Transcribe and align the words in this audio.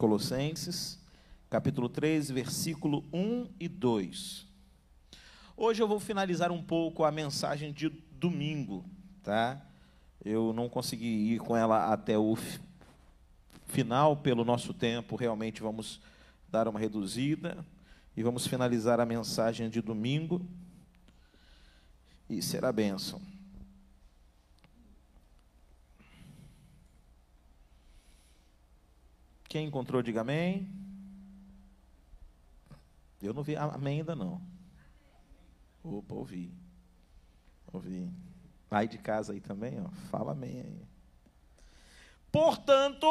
Colossenses, 0.00 0.98
capítulo 1.50 1.86
3, 1.86 2.30
versículo 2.30 3.04
1 3.12 3.48
e 3.60 3.68
2. 3.68 4.46
Hoje 5.54 5.82
eu 5.82 5.86
vou 5.86 6.00
finalizar 6.00 6.50
um 6.50 6.62
pouco 6.62 7.04
a 7.04 7.12
mensagem 7.12 7.70
de 7.70 7.90
domingo, 8.12 8.82
tá? 9.22 9.60
Eu 10.24 10.54
não 10.54 10.70
consegui 10.70 11.34
ir 11.34 11.38
com 11.40 11.54
ela 11.54 11.92
até 11.92 12.16
o 12.16 12.34
final 13.66 14.16
pelo 14.16 14.42
nosso 14.42 14.72
tempo, 14.72 15.16
realmente 15.16 15.60
vamos 15.60 16.00
dar 16.48 16.66
uma 16.66 16.80
reduzida 16.80 17.62
e 18.16 18.22
vamos 18.22 18.46
finalizar 18.46 19.00
a 19.00 19.04
mensagem 19.04 19.68
de 19.68 19.82
domingo 19.82 20.40
e 22.26 22.40
será 22.40 22.72
bênção. 22.72 23.20
Quem 29.50 29.66
encontrou, 29.66 30.00
diga 30.00 30.20
amém. 30.20 30.70
Eu 33.20 33.34
não 33.34 33.42
vi 33.42 33.56
amém 33.56 33.98
ainda 33.98 34.14
não. 34.14 34.40
Opa, 35.82 36.14
ouvi. 36.14 36.54
Ouvi. 37.72 38.08
Vai 38.70 38.86
de 38.86 38.96
casa 38.96 39.32
aí 39.32 39.40
também, 39.40 39.80
ó. 39.80 39.88
Fala 40.08 40.30
amém 40.30 40.60
aí. 40.60 40.86
Portanto, 42.30 43.08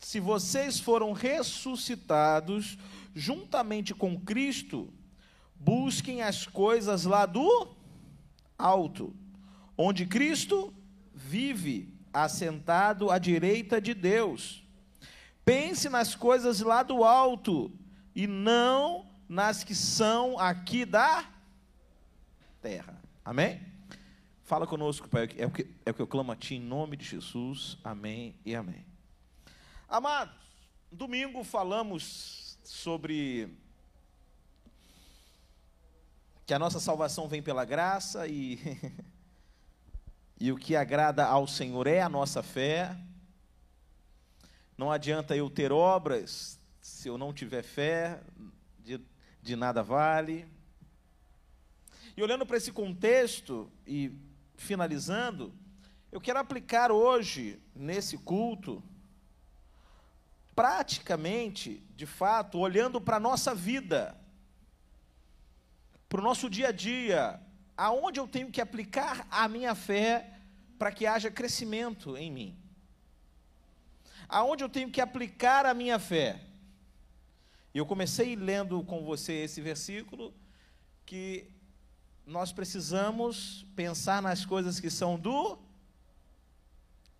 se 0.00 0.18
vocês 0.18 0.80
foram 0.80 1.12
ressuscitados 1.12 2.76
juntamente 3.14 3.94
com 3.94 4.20
Cristo, 4.20 4.92
busquem 5.54 6.20
as 6.20 6.48
coisas 6.48 7.04
lá 7.04 7.26
do 7.26 7.76
alto, 8.58 9.14
onde 9.78 10.04
Cristo 10.04 10.74
vive, 11.14 11.94
assentado 12.12 13.08
à 13.08 13.18
direita 13.18 13.80
de 13.80 13.94
Deus. 13.94 14.63
Pense 15.44 15.88
nas 15.88 16.14
coisas 16.14 16.60
lá 16.60 16.82
do 16.82 17.04
alto 17.04 17.70
e 18.14 18.26
não 18.26 19.06
nas 19.28 19.62
que 19.62 19.74
são 19.74 20.38
aqui 20.38 20.84
da 20.84 21.28
terra. 22.62 23.00
Amém? 23.24 23.60
Fala 24.42 24.66
conosco, 24.66 25.08
Pai. 25.08 25.28
É 25.36 25.46
o 25.46 25.50
que, 25.50 25.66
é 25.84 25.90
o 25.90 25.94
que 25.94 26.02
eu 26.02 26.06
clamo 26.06 26.32
a 26.32 26.36
Ti 26.36 26.54
em 26.54 26.60
nome 26.60 26.96
de 26.96 27.04
Jesus. 27.04 27.78
Amém 27.82 28.34
e 28.44 28.54
amém. 28.54 28.86
Amados, 29.88 30.34
domingo 30.90 31.44
falamos 31.44 32.58
sobre 32.64 33.48
que 36.46 36.54
a 36.54 36.58
nossa 36.58 36.80
salvação 36.80 37.28
vem 37.28 37.42
pela 37.42 37.64
graça 37.64 38.26
e, 38.26 38.58
e 40.38 40.52
o 40.52 40.56
que 40.56 40.76
agrada 40.76 41.24
ao 41.24 41.46
Senhor 41.46 41.86
é 41.86 42.00
a 42.00 42.08
nossa 42.08 42.42
fé. 42.42 42.96
Não 44.76 44.90
adianta 44.90 45.36
eu 45.36 45.48
ter 45.48 45.70
obras 45.70 46.60
se 46.80 47.08
eu 47.08 47.16
não 47.16 47.32
tiver 47.32 47.62
fé, 47.62 48.20
de, 48.80 49.00
de 49.40 49.56
nada 49.56 49.82
vale. 49.82 50.46
E 52.16 52.22
olhando 52.22 52.44
para 52.44 52.56
esse 52.56 52.72
contexto 52.72 53.70
e 53.86 54.12
finalizando, 54.56 55.54
eu 56.10 56.20
quero 56.20 56.38
aplicar 56.38 56.90
hoje, 56.90 57.60
nesse 57.74 58.18
culto, 58.18 58.82
praticamente, 60.54 61.82
de 61.96 62.06
fato, 62.06 62.58
olhando 62.58 63.00
para 63.00 63.16
a 63.16 63.20
nossa 63.20 63.54
vida, 63.54 64.20
para 66.08 66.20
o 66.20 66.24
nosso 66.24 66.50
dia 66.50 66.68
a 66.68 66.72
dia, 66.72 67.40
aonde 67.76 68.20
eu 68.20 68.28
tenho 68.28 68.50
que 68.50 68.60
aplicar 68.60 69.26
a 69.30 69.48
minha 69.48 69.74
fé 69.74 70.38
para 70.78 70.92
que 70.92 71.06
haja 71.06 71.30
crescimento 71.30 72.16
em 72.16 72.30
mim 72.30 72.63
aonde 74.28 74.64
eu 74.64 74.68
tenho 74.68 74.90
que 74.90 75.00
aplicar 75.00 75.66
a 75.66 75.74
minha 75.74 75.98
fé. 75.98 76.40
E 77.72 77.78
eu 77.78 77.86
comecei 77.86 78.36
lendo 78.36 78.82
com 78.84 79.04
você 79.04 79.32
esse 79.32 79.60
versículo 79.60 80.32
que 81.04 81.50
nós 82.26 82.52
precisamos 82.52 83.66
pensar 83.74 84.22
nas 84.22 84.46
coisas 84.46 84.80
que 84.80 84.90
são 84.90 85.18
do 85.18 85.58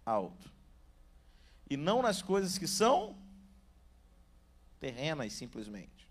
alto 0.07 0.51
e 1.69 1.77
não 1.77 2.03
nas 2.03 2.23
coisas 2.23 2.57
que 2.57 2.67
são 2.67 3.17
terrenas 4.79 5.33
simplesmente. 5.33 6.09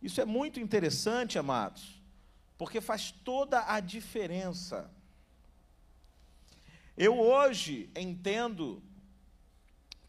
Isso 0.00 0.20
é 0.20 0.24
muito 0.24 0.58
interessante, 0.58 1.38
amados, 1.38 2.00
porque 2.58 2.80
faz 2.80 3.10
toda 3.10 3.64
a 3.72 3.80
diferença. 3.80 4.90
Eu 6.96 7.18
hoje 7.18 7.90
entendo 7.94 8.82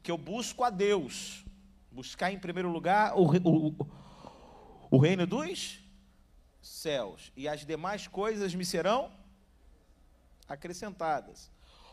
que 0.03 0.11
eu 0.11 0.17
busco 0.17 0.63
a 0.63 0.69
Deus, 0.69 1.43
buscar 1.91 2.31
em 2.31 2.37
primeiro 2.37 2.69
lugar 2.69 3.17
o, 3.17 3.23
o, 3.23 3.87
o 4.91 4.97
reino 4.97 5.25
dos 5.25 5.79
céus, 6.61 7.31
e 7.35 7.47
as 7.47 7.65
demais 7.65 8.07
coisas 8.07 8.53
me 8.53 8.65
serão 8.65 9.11
acrescentadas. 10.47 11.49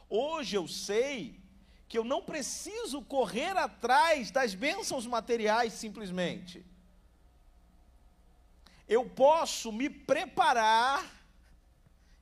Hoje 0.08 0.56
eu 0.56 0.66
sei 0.66 1.40
que 1.88 1.96
eu 1.96 2.04
não 2.04 2.22
preciso 2.22 3.00
correr 3.02 3.56
atrás 3.56 4.30
das 4.30 4.54
bênçãos 4.54 5.06
materiais 5.06 5.72
simplesmente. 5.72 6.64
Eu 8.88 9.08
posso 9.08 9.72
me 9.72 9.88
preparar 9.88 11.04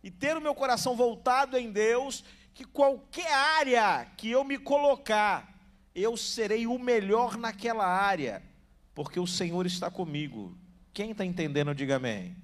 e 0.03 0.10
ter 0.10 0.37
o 0.37 0.41
meu 0.41 0.55
coração 0.55 0.94
voltado 0.94 1.56
em 1.56 1.70
Deus, 1.70 2.25
que 2.55 2.65
qualquer 2.65 3.32
área 3.32 4.06
que 4.16 4.31
eu 4.31 4.44
me 4.44 4.59
colocar, 4.59 5.57
eu 6.03 6.16
serei 6.16 6.66
o 6.66 6.78
melhor 6.78 7.36
naquela 7.36 7.86
área, 7.86 8.42
porque 8.94 9.19
o 9.19 9.26
Senhor 9.26 9.66
está 9.66 9.91
comigo. 9.91 10.56
Quem 10.92 11.12
está 11.12 11.25
entendendo, 11.25 11.75
diga 11.75 11.97
amém. 11.97 12.36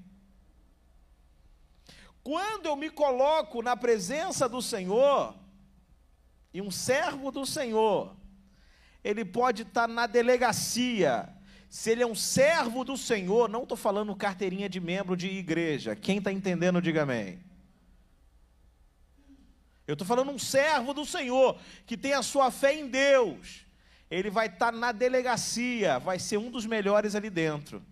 Quando 2.23 2.67
eu 2.67 2.77
me 2.77 2.89
coloco 2.89 3.61
na 3.61 3.77
presença 3.77 4.49
do 4.49 4.63
Senhor, 4.63 5.35
e 6.53 6.63
um 6.63 6.71
servo 6.71 7.31
do 7.31 7.45
Senhor, 7.45 8.17
ele 9.03 9.25
pode 9.25 9.63
estar 9.63 9.87
na 9.87 10.07
delegacia, 10.07 11.29
se 11.69 11.91
ele 11.91 12.03
é 12.03 12.07
um 12.07 12.15
servo 12.15 12.85
do 12.85 12.97
Senhor, 12.97 13.49
não 13.49 13.65
estou 13.65 13.77
falando 13.77 14.15
carteirinha 14.15 14.69
de 14.69 14.81
membro 14.81 15.17
de 15.17 15.27
igreja, 15.27 15.97
quem 15.97 16.19
está 16.19 16.33
entendendo, 16.33 16.81
diga 16.81 17.03
amém. 17.03 17.41
Eu 19.87 19.93
estou 19.95 20.07
falando 20.07 20.31
um 20.31 20.39
servo 20.39 20.95
do 20.95 21.05
Senhor 21.05 21.59
que 21.87 21.97
tem 21.97 22.15
a 22.15 22.23
sua 22.23 22.51
fé 22.51 22.75
em 22.75 22.89
Deus. 22.89 23.67
Ele 24.11 24.31
vai 24.31 24.47
estar 24.47 24.73
tá 24.73 24.73
na 24.73 24.93
delegacia, 24.93 25.99
vai 25.99 26.19
ser 26.19 26.39
um 26.39 26.51
dos 26.51 26.65
melhores 26.67 27.15
ali 27.15 27.29
dentro. 27.29 27.83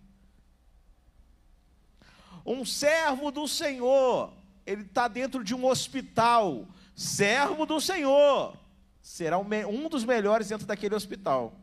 Um 2.44 2.64
servo 2.64 3.30
do 3.30 3.47
Senhor, 3.47 4.32
ele 4.66 4.82
está 4.82 5.06
dentro 5.06 5.44
de 5.44 5.54
um 5.54 5.66
hospital. 5.66 6.66
Servo 6.94 7.66
do 7.66 7.80
Senhor, 7.80 8.56
será 9.00 9.38
um 9.38 9.88
dos 9.88 10.04
melhores 10.04 10.48
dentro 10.48 10.66
daquele 10.66 10.94
hospital. 10.94 11.54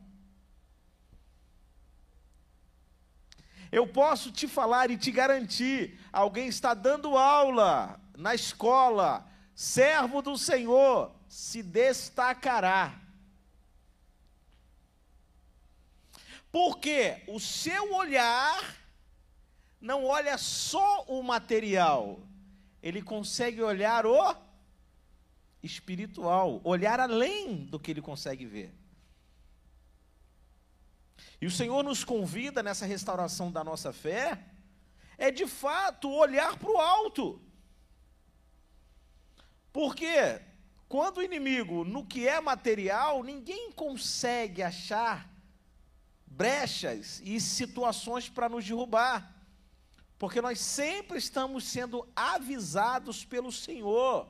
Eu 3.71 3.85
posso 3.85 4.31
te 4.31 4.47
falar 4.47 4.89
e 4.89 4.97
te 4.97 5.11
garantir: 5.11 5.99
alguém 6.11 6.47
está 6.47 6.73
dando 6.73 7.17
aula 7.17 7.99
na 8.17 8.33
escola, 8.33 9.27
servo 9.59 10.21
do 10.21 10.37
Senhor 10.37 11.11
se 11.27 11.61
destacará. 11.61 12.97
Porque 16.49 17.21
o 17.27 17.41
seu 17.41 17.93
olhar 17.93 18.77
não 19.81 20.05
olha 20.05 20.37
só 20.37 21.03
o 21.09 21.21
material, 21.21 22.21
ele 22.81 23.01
consegue 23.01 23.61
olhar 23.61 24.05
o 24.05 24.33
espiritual, 25.61 26.61
olhar 26.63 27.01
além 27.01 27.65
do 27.65 27.77
que 27.77 27.91
ele 27.91 28.01
consegue 28.01 28.45
ver. 28.45 28.73
E 31.41 31.45
o 31.45 31.51
Senhor 31.51 31.83
nos 31.83 32.05
convida 32.05 32.63
nessa 32.63 32.85
restauração 32.85 33.51
da 33.51 33.61
nossa 33.61 33.91
fé, 33.91 34.41
é 35.17 35.29
de 35.29 35.45
fato 35.45 36.09
olhar 36.09 36.57
para 36.57 36.71
o 36.71 36.77
alto. 36.77 37.48
Porque 39.79 40.41
quando 40.89 41.19
o 41.19 41.23
inimigo, 41.23 41.85
no 41.85 42.05
que 42.05 42.27
é 42.27 42.41
material, 42.41 43.23
ninguém 43.23 43.71
consegue 43.71 44.61
achar 44.61 45.33
brechas 46.27 47.21
e 47.23 47.39
situações 47.39 48.27
para 48.27 48.49
nos 48.49 48.65
derrubar. 48.65 49.33
Porque 50.17 50.41
nós 50.41 50.59
sempre 50.59 51.17
estamos 51.17 51.63
sendo 51.63 52.05
avisados 52.13 53.23
pelo 53.23 53.53
Senhor. 53.53 54.27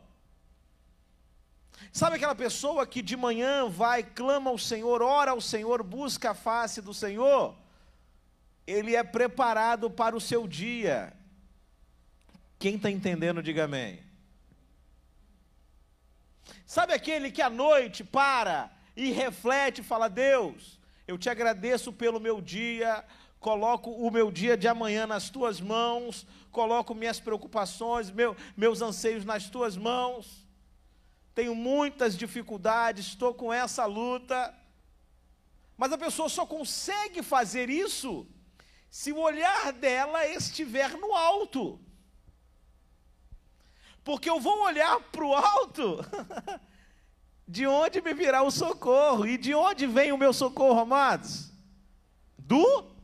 Sabe 1.92 2.18
aquela 2.18 2.36
pessoa 2.36 2.86
que 2.86 3.02
de 3.02 3.18
manhã 3.18 3.68
vai, 3.68 4.04
clama 4.04 4.52
ao 4.52 4.58
Senhor, 4.60 5.02
ora 5.02 5.32
ao 5.32 5.42
Senhor, 5.42 5.82
busca 5.82 6.30
a 6.30 6.36
face 6.36 6.80
do 6.80 6.94
Senhor? 6.94 7.58
Ele 8.68 8.96
é 8.96 9.04
preparado 9.04 9.90
para 9.90 10.16
o 10.16 10.22
seu 10.22 10.48
dia. 10.48 11.12
Quem 12.60 12.76
está 12.76 12.92
entendendo, 12.92 13.42
diga 13.42 13.64
amém. 13.64 14.09
Sabe 16.66 16.94
aquele 16.94 17.32
que 17.32 17.42
à 17.42 17.50
noite 17.50 18.04
para 18.04 18.72
e 18.96 19.12
reflete, 19.12 19.82
fala: 19.82 20.08
Deus, 20.08 20.80
eu 21.08 21.18
te 21.18 21.30
agradeço 21.30 21.92
pelo 21.92 22.20
meu 22.20 22.42
dia, 22.42 23.04
coloco 23.40 23.90
o 23.92 24.12
meu 24.12 24.32
dia 24.32 24.58
de 24.58 24.68
amanhã 24.68 25.08
nas 25.08 25.30
tuas 25.30 25.60
mãos, 25.62 26.26
coloco 26.52 26.94
minhas 26.94 27.20
preocupações, 27.20 28.12
meu, 28.12 28.36
meus 28.56 28.82
anseios 28.82 29.26
nas 29.26 29.50
tuas 29.50 29.78
mãos. 29.78 30.46
Tenho 31.34 31.56
muitas 31.56 32.18
dificuldades, 32.18 33.08
estou 33.08 33.34
com 33.34 33.52
essa 33.52 33.86
luta. 33.86 34.54
Mas 35.78 35.94
a 35.94 35.98
pessoa 35.98 36.28
só 36.28 36.46
consegue 36.46 37.24
fazer 37.24 37.70
isso 37.70 38.28
se 38.90 39.12
o 39.12 39.20
olhar 39.20 39.72
dela 39.72 40.28
estiver 40.28 40.92
no 40.98 41.16
alto. 41.16 41.80
Porque 44.04 44.30
eu 44.30 44.40
vou 44.40 44.64
olhar 44.64 45.00
para 45.12 45.26
o 45.26 45.34
alto, 45.34 46.00
de 47.48 47.68
onde 47.68 48.02
me 48.02 48.14
virá 48.14 48.44
o 48.44 48.52
socorro? 48.52 49.26
E 49.26 49.38
de 49.38 49.54
onde 49.54 49.86
vem 49.86 50.12
o 50.12 50.18
meu 50.18 50.34
socorro, 50.34 50.80
amados? 50.80 51.52
Do 52.38 52.96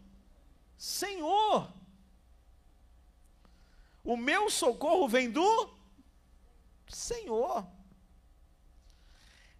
Senhor. 0.77 1.73
O 4.03 4.15
meu 4.15 4.49
socorro 4.49 5.07
vem 5.07 5.29
do 5.29 5.75
Senhor. 6.87 7.67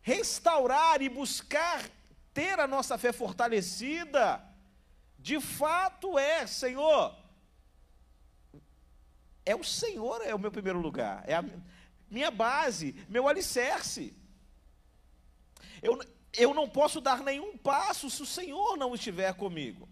Restaurar 0.02 1.02
e 1.02 1.10
buscar 1.10 1.90
ter 2.34 2.60
a 2.60 2.68
nossa 2.68 2.98
fé 2.98 3.12
fortalecida, 3.12 4.44
de 5.18 5.40
fato 5.40 6.20
é, 6.20 6.46
Senhor, 6.46 7.16
é 9.46 9.56
o 9.56 9.64
Senhor, 9.64 10.22
é 10.22 10.34
o 10.34 10.40
meu 10.40 10.52
primeiro 10.52 10.80
lugar, 10.80 11.24
é 11.28 11.36
a 11.36 11.44
minha 12.10 12.32
base, 12.32 12.96
meu 13.08 13.28
alicerce. 13.28 14.16
Eu, 15.82 16.00
eu 16.34 16.54
não 16.54 16.68
posso 16.68 17.00
dar 17.00 17.22
nenhum 17.22 17.58
passo 17.58 18.10
se 18.10 18.22
o 18.22 18.26
Senhor 18.26 18.76
não 18.78 18.96
estiver 18.96 19.34
comigo. 19.34 19.88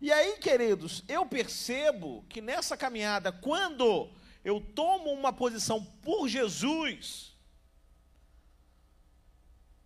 E 0.00 0.12
aí, 0.12 0.36
queridos, 0.38 1.02
eu 1.08 1.24
percebo 1.24 2.24
que 2.28 2.40
nessa 2.40 2.76
caminhada, 2.76 3.32
quando 3.32 4.10
eu 4.44 4.60
tomo 4.60 5.10
uma 5.10 5.32
posição 5.32 5.82
por 6.02 6.28
Jesus, 6.28 7.34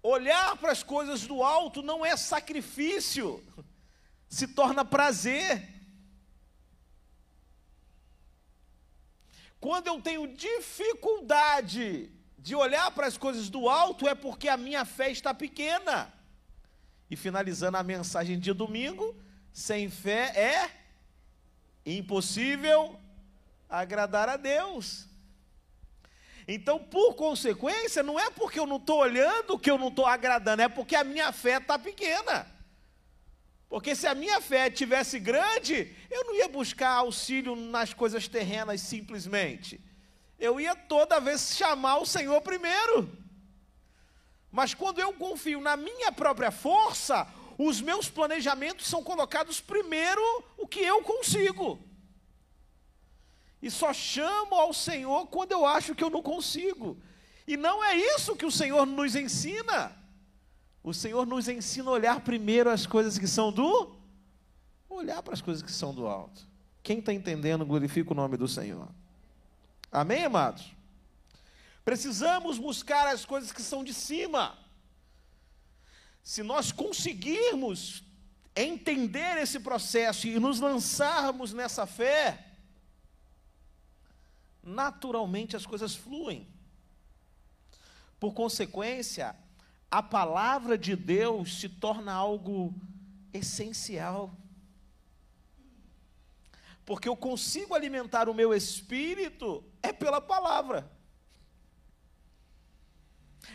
olhar 0.03 0.57
para 0.57 0.73
as 0.73 0.83
coisas 0.83 1.27
do 1.27 1.43
alto 1.43 1.83
não 1.83 2.05
é 2.05 2.17
sacrifício, 2.17 3.45
se 4.29 4.49
torna 4.49 4.85
prazer. 4.85 5.78
Quando 9.61 9.89
eu 9.89 10.01
tenho 10.01 10.27
dificuldade 10.29 12.11
de 12.39 12.55
olhar 12.55 12.91
para 12.93 13.07
as 13.07 13.17
coisas 13.17 13.51
do 13.51 13.69
alto, 13.69 14.09
é 14.09 14.15
porque 14.15 14.49
a 14.49 14.57
minha 14.57 14.85
fé 14.85 15.11
está 15.11 15.35
pequena. 15.35 16.13
E 17.11 17.17
finalizando 17.17 17.77
a 17.77 17.83
mensagem 17.83 18.39
de 18.39 18.53
domingo, 18.53 19.17
sem 19.53 19.91
fé 19.91 20.33
é 20.37 20.71
impossível 21.85 22.99
agradar 23.69 24.29
a 24.29 24.37
Deus. 24.37 25.07
Então, 26.47 26.79
por 26.79 27.15
consequência, 27.15 28.03
não 28.03 28.19
é 28.19 28.31
porque 28.31 28.59
eu 28.59 28.67
não 28.67 28.77
estou 28.77 29.01
olhando 29.01 29.59
que 29.59 29.71
eu 29.71 29.77
não 29.77 29.89
estou 29.89 30.07
agradando, 30.07 30.63
é 30.63 30.69
porque 30.69 30.97
a 30.97 31.05
minha 31.05 31.33
fé 31.33 31.59
está 31.59 31.79
pequena. 31.79 32.58
Porque 33.69 33.95
se 33.95 34.07
a 34.07 34.15
minha 34.15 34.41
fé 34.41 34.71
tivesse 34.71 35.19
grande, 35.19 35.95
eu 36.11 36.25
não 36.25 36.35
ia 36.35 36.49
buscar 36.49 36.91
auxílio 36.91 37.55
nas 37.55 37.93
coisas 37.93 38.27
terrenas 38.27 38.81
simplesmente. 38.81 39.79
Eu 40.39 40.59
ia 40.59 40.75
toda 40.75 41.21
vez 41.21 41.55
chamar 41.55 41.99
o 41.99 42.07
Senhor 42.07 42.41
primeiro. 42.41 43.11
Mas 44.51 44.73
quando 44.73 45.01
eu 45.01 45.13
confio 45.13 45.61
na 45.61 45.77
minha 45.77 46.11
própria 46.11 46.51
força, 46.51 47.29
os 47.59 47.81
meus 47.81 48.09
planejamentos 48.09 48.87
são 48.87 49.03
colocados 49.03 49.61
primeiro 49.61 50.23
o 50.57 50.67
que 50.67 50.81
eu 50.81 51.03
consigo. 51.03 51.79
E 53.61 53.71
só 53.71 53.93
chamo 53.93 54.55
ao 54.55 54.73
Senhor 54.73 55.27
quando 55.27 55.53
eu 55.53 55.67
acho 55.67 55.95
que 55.95 56.03
eu 56.03 56.09
não 56.09 56.23
consigo. 56.23 56.97
E 57.47 57.57
não 57.57 57.85
é 57.85 57.97
isso 57.97 58.37
que 58.37 58.47
o 58.47 58.53
Senhor 58.53 58.87
nos 58.87 59.15
ensina. 59.15 59.95
O 60.89 60.95
Senhor 60.95 61.27
nos 61.27 61.49
ensina 61.49 61.91
a 61.91 61.93
olhar 61.93 62.21
primeiro 62.21 62.71
as 62.71 62.87
coisas 62.87 63.19
que 63.19 63.29
são 63.29 63.53
do 63.53 63.95
olhar 64.89 65.23
para 65.23 65.35
as 65.35 65.43
coisas 65.43 65.63
que 65.63 65.71
são 65.71 65.95
do 65.95 66.07
alto. 66.07 66.49
Quem 66.83 67.01
está 67.01 67.13
entendendo, 67.13 67.67
glorifica 67.67 68.13
o 68.13 68.17
nome 68.17 68.39
do 68.39 68.49
Senhor. 68.49 68.89
Amém, 69.93 70.25
amados? 70.25 70.73
Precisamos 71.85 72.59
buscar 72.59 73.07
as 73.07 73.27
coisas 73.27 73.53
que 73.53 73.61
são 73.61 73.85
de 73.85 73.93
cima. 73.93 74.59
Se 76.23 76.43
nós 76.43 76.73
conseguirmos 76.73 78.03
entender 78.57 79.37
esse 79.37 79.61
processo 79.61 80.27
e 80.27 80.41
nos 80.41 80.59
lançarmos 80.59 81.53
nessa 81.53 81.85
fé, 81.85 82.47
naturalmente 84.63 85.55
as 85.55 85.67
coisas 85.67 85.95
fluem. 85.95 86.49
Por 88.19 88.33
consequência, 88.33 89.37
a 89.91 90.03
palavra 90.03 90.77
de 90.77 90.95
Deus 90.95 91.61
se 91.61 91.69
torna 91.69 92.13
algo 92.13 92.75
essencial. 93.33 94.37
Porque 96.85 97.09
eu 97.09 97.17
consigo 97.17 97.75
alimentar 97.75 98.29
o 98.29 98.35
meu 98.35 98.55
espírito 98.55 99.65
é 99.83 99.93
pela 99.93 100.21
palavra. 100.21 100.91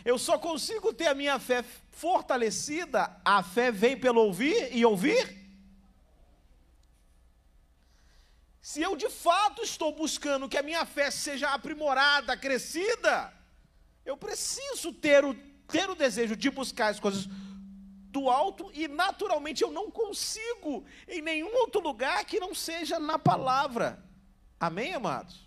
Eu 0.04 0.18
só 0.18 0.38
consigo 0.38 0.92
ter 0.92 1.06
a 1.06 1.14
minha 1.14 1.38
fé 1.38 1.64
fortalecida, 1.90 3.20
a 3.24 3.42
fé 3.42 3.70
vem 3.70 3.98
pelo 3.98 4.20
ouvir 4.20 4.74
e 4.74 4.84
ouvir. 4.84 5.44
Se 8.60 8.82
eu 8.82 8.96
de 8.96 9.08
fato 9.10 9.62
estou 9.62 9.94
buscando 9.94 10.48
que 10.48 10.56
a 10.56 10.62
minha 10.62 10.84
fé 10.84 11.10
seja 11.10 11.50
aprimorada, 11.50 12.36
crescida, 12.36 13.32
eu 14.04 14.16
preciso 14.16 14.92
ter 14.92 15.24
o, 15.24 15.34
ter 15.68 15.88
o 15.88 15.94
desejo 15.94 16.36
de 16.36 16.50
buscar 16.50 16.88
as 16.88 17.00
coisas 17.00 17.28
do 18.10 18.30
alto 18.30 18.70
e 18.72 18.86
naturalmente 18.86 19.62
eu 19.62 19.72
não 19.72 19.90
consigo 19.90 20.84
em 21.08 21.20
nenhum 21.20 21.54
outro 21.56 21.80
lugar 21.80 22.24
que 22.24 22.38
não 22.38 22.54
seja 22.54 22.98
na 22.98 23.18
palavra. 23.18 24.02
Amém, 24.58 24.94
amados? 24.94 25.44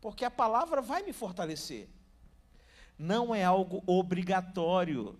Porque 0.00 0.24
a 0.24 0.30
palavra 0.30 0.80
vai 0.80 1.02
me 1.02 1.12
fortalecer 1.12 1.88
não 2.98 3.34
é 3.34 3.44
algo 3.44 3.82
obrigatório, 3.86 5.18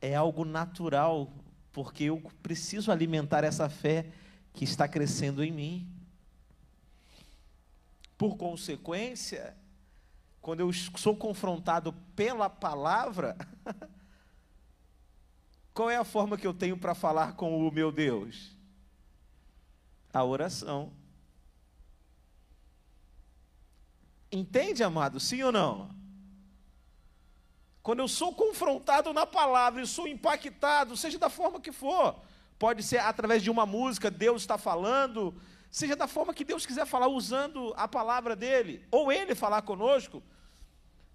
é 0.00 0.14
algo 0.14 0.44
natural, 0.44 1.32
porque 1.72 2.04
eu 2.04 2.20
preciso 2.42 2.92
alimentar 2.92 3.44
essa 3.44 3.68
fé 3.68 4.06
que 4.52 4.64
está 4.64 4.86
crescendo 4.86 5.42
em 5.42 5.50
mim. 5.50 5.88
Por 8.16 8.36
consequência, 8.36 9.56
quando 10.44 10.60
eu 10.60 10.70
sou 10.74 11.16
confrontado 11.16 11.90
pela 12.14 12.50
palavra, 12.50 13.34
qual 15.72 15.88
é 15.88 15.96
a 15.96 16.04
forma 16.04 16.36
que 16.36 16.46
eu 16.46 16.52
tenho 16.52 16.76
para 16.76 16.94
falar 16.94 17.32
com 17.32 17.66
o 17.66 17.72
meu 17.72 17.90
Deus? 17.90 18.54
A 20.12 20.22
oração. 20.22 20.92
Entende, 24.30 24.84
amado? 24.84 25.18
Sim 25.18 25.44
ou 25.44 25.50
não? 25.50 25.88
Quando 27.82 28.00
eu 28.00 28.08
sou 28.08 28.34
confrontado 28.34 29.14
na 29.14 29.24
palavra 29.24 29.80
e 29.80 29.86
sou 29.86 30.06
impactado, 30.06 30.94
seja 30.94 31.18
da 31.18 31.30
forma 31.30 31.58
que 31.58 31.72
for, 31.72 32.20
pode 32.58 32.82
ser 32.82 32.98
através 32.98 33.42
de 33.42 33.50
uma 33.50 33.64
música, 33.64 34.10
Deus 34.10 34.42
está 34.42 34.58
falando, 34.58 35.34
seja 35.70 35.96
da 35.96 36.06
forma 36.06 36.34
que 36.34 36.44
Deus 36.44 36.66
quiser 36.66 36.84
falar, 36.84 37.08
usando 37.08 37.72
a 37.78 37.88
palavra 37.88 38.36
dele, 38.36 38.86
ou 38.90 39.10
ele 39.10 39.34
falar 39.34 39.62
conosco, 39.62 40.22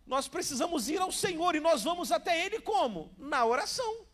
nós 0.10 0.28
precisamos 0.28 0.90
ir 0.90 1.00
ao 1.00 1.12
Senhor 1.12 1.54
e 1.54 1.60
nós 1.60 1.84
vamos 1.84 2.12
até 2.12 2.44
ele 2.44 2.60
como? 2.60 3.14
Na 3.16 3.46
oração. 3.46 4.08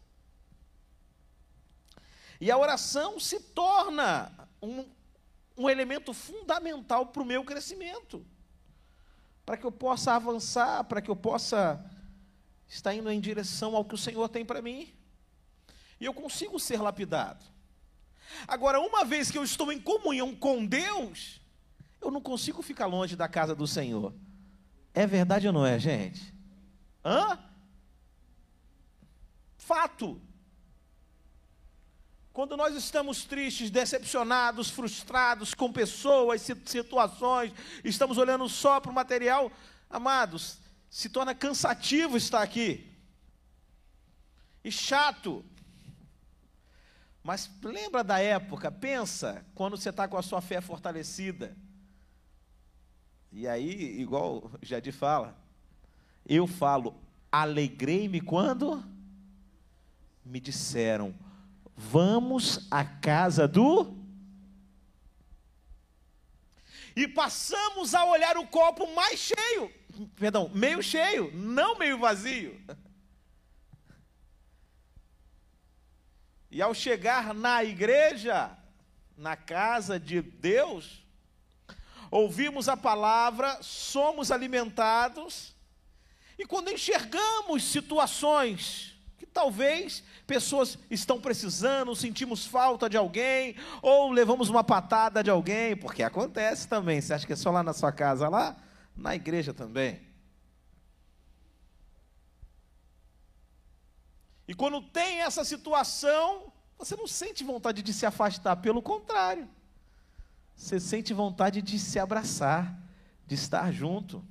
E 2.40 2.52
a 2.52 2.58
oração 2.58 3.18
se 3.18 3.40
torna 3.40 4.30
um, 4.62 4.86
um 5.56 5.70
elemento 5.70 6.14
fundamental 6.14 7.06
para 7.06 7.22
o 7.22 7.26
meu 7.26 7.46
crescimento, 7.46 8.26
para 9.46 9.56
que 9.56 9.64
eu 9.64 9.72
possa 9.72 10.14
avançar, 10.14 10.84
para 10.84 11.02
que 11.02 11.10
eu 11.10 11.16
possa 11.16 11.82
está 12.68 12.94
indo 12.94 13.10
em 13.10 13.22
direção 13.22 13.74
ao 13.74 13.86
que 13.86 13.96
o 13.96 13.98
Senhor 13.98 14.28
tem 14.28 14.44
para 14.44 14.62
mim. 14.62 14.94
E 15.98 16.04
eu 16.04 16.14
consigo 16.14 16.60
ser 16.60 16.82
lapidado. 16.82 17.46
Agora, 18.46 18.82
uma 18.82 19.06
vez 19.06 19.32
que 19.32 19.38
eu 19.38 19.46
estou 19.46 19.72
em 19.72 19.80
comunhão 19.80 20.36
com 20.36 20.66
Deus, 20.66 21.40
eu 22.02 22.12
não 22.12 22.20
consigo 22.20 22.62
ficar 22.62 22.86
longe 22.86 23.16
da 23.16 23.30
casa 23.30 23.56
do 23.56 23.66
Senhor. 23.66 24.14
É 24.96 25.06
verdade 25.06 25.46
ou 25.46 25.52
não 25.52 25.66
é, 25.66 25.78
gente? 25.78 26.34
Hã? 27.04 27.38
Fato. 29.58 30.22
Quando 32.32 32.56
nós 32.56 32.74
estamos 32.76 33.26
tristes, 33.26 33.70
decepcionados, 33.70 34.70
frustrados 34.70 35.54
com 35.54 35.72
pessoas, 35.72 36.42
situações, 36.66 37.52
estamos 37.84 38.18
olhando 38.18 38.48
só 38.48 38.80
para 38.80 38.90
o 38.90 38.96
material, 38.96 39.52
amados, 39.90 40.60
se 40.90 41.10
torna 41.10 41.36
cansativo 41.36 42.16
estar 42.16 42.42
aqui. 42.42 42.90
e 44.64 44.72
chato. 44.72 45.44
Mas 47.22 47.50
lembra 47.62 48.02
da 48.02 48.20
época, 48.20 48.72
pensa 48.72 49.46
quando 49.54 49.76
você 49.76 49.90
está 49.90 50.08
com 50.08 50.18
a 50.18 50.24
sua 50.24 50.42
fé 50.42 50.62
fortalecida. 50.62 51.56
E 53.38 53.50
aí, 53.50 54.00
igual 54.00 54.50
Jadi 54.62 54.94
fala, 54.94 55.38
eu 56.26 56.48
falo, 56.48 56.96
alegrei-me 57.30 58.22
quando 58.22 58.82
me 60.24 60.40
disseram, 60.40 61.14
vamos 61.76 62.66
à 62.72 62.86
casa 62.86 63.46
do. 63.46 63.94
E 66.96 67.10
passamos 67.10 67.94
a 67.94 68.06
olhar 68.06 68.38
o 68.38 68.48
copo 68.48 68.96
mais 68.96 69.20
cheio, 69.20 69.70
perdão, 70.16 70.50
meio 70.54 70.82
cheio, 70.82 71.30
não 71.34 71.78
meio 71.78 72.00
vazio. 72.00 72.58
E 76.50 76.62
ao 76.62 76.74
chegar 76.74 77.34
na 77.34 77.66
igreja, 77.66 78.58
na 79.18 79.36
casa 79.36 80.00
de 80.00 80.22
Deus, 80.22 81.05
ouvimos 82.16 82.70
a 82.70 82.78
palavra, 82.78 83.58
somos 83.62 84.32
alimentados, 84.32 85.54
e 86.38 86.46
quando 86.46 86.72
enxergamos 86.72 87.64
situações 87.64 88.96
que 89.18 89.26
talvez 89.26 90.02
pessoas 90.26 90.78
estão 90.90 91.20
precisando, 91.20 91.94
sentimos 91.94 92.46
falta 92.46 92.90
de 92.90 92.96
alguém, 92.96 93.58
ou 93.82 94.12
levamos 94.12 94.48
uma 94.48 94.64
patada 94.64 95.22
de 95.22 95.30
alguém, 95.30 95.76
porque 95.76 96.04
acontece 96.04 96.68
também. 96.70 97.02
Você 97.02 97.14
acha 97.14 97.28
que 97.28 97.34
é 97.34 97.36
só 97.36 97.52
lá 97.52 97.62
na 97.62 97.74
sua 97.74 97.92
casa? 97.92 98.30
Lá 98.30 98.56
na 98.96 99.14
igreja 99.14 99.54
também. 99.54 100.02
E 104.48 104.54
quando 104.54 104.82
tem 104.82 105.22
essa 105.22 105.44
situação, 105.44 106.52
você 106.78 106.96
não 106.96 107.08
sente 107.08 107.44
vontade 107.44 107.82
de 107.82 107.92
se 107.92 108.06
afastar, 108.06 108.56
pelo 108.58 108.82
contrário. 108.82 109.50
Você 110.56 110.80
sente 110.80 111.14
vontade 111.14 111.62
de 111.62 111.78
se 111.78 112.00
abraçar, 112.00 112.82
de 113.28 113.36
estar 113.36 113.72
junto. 113.72 114.24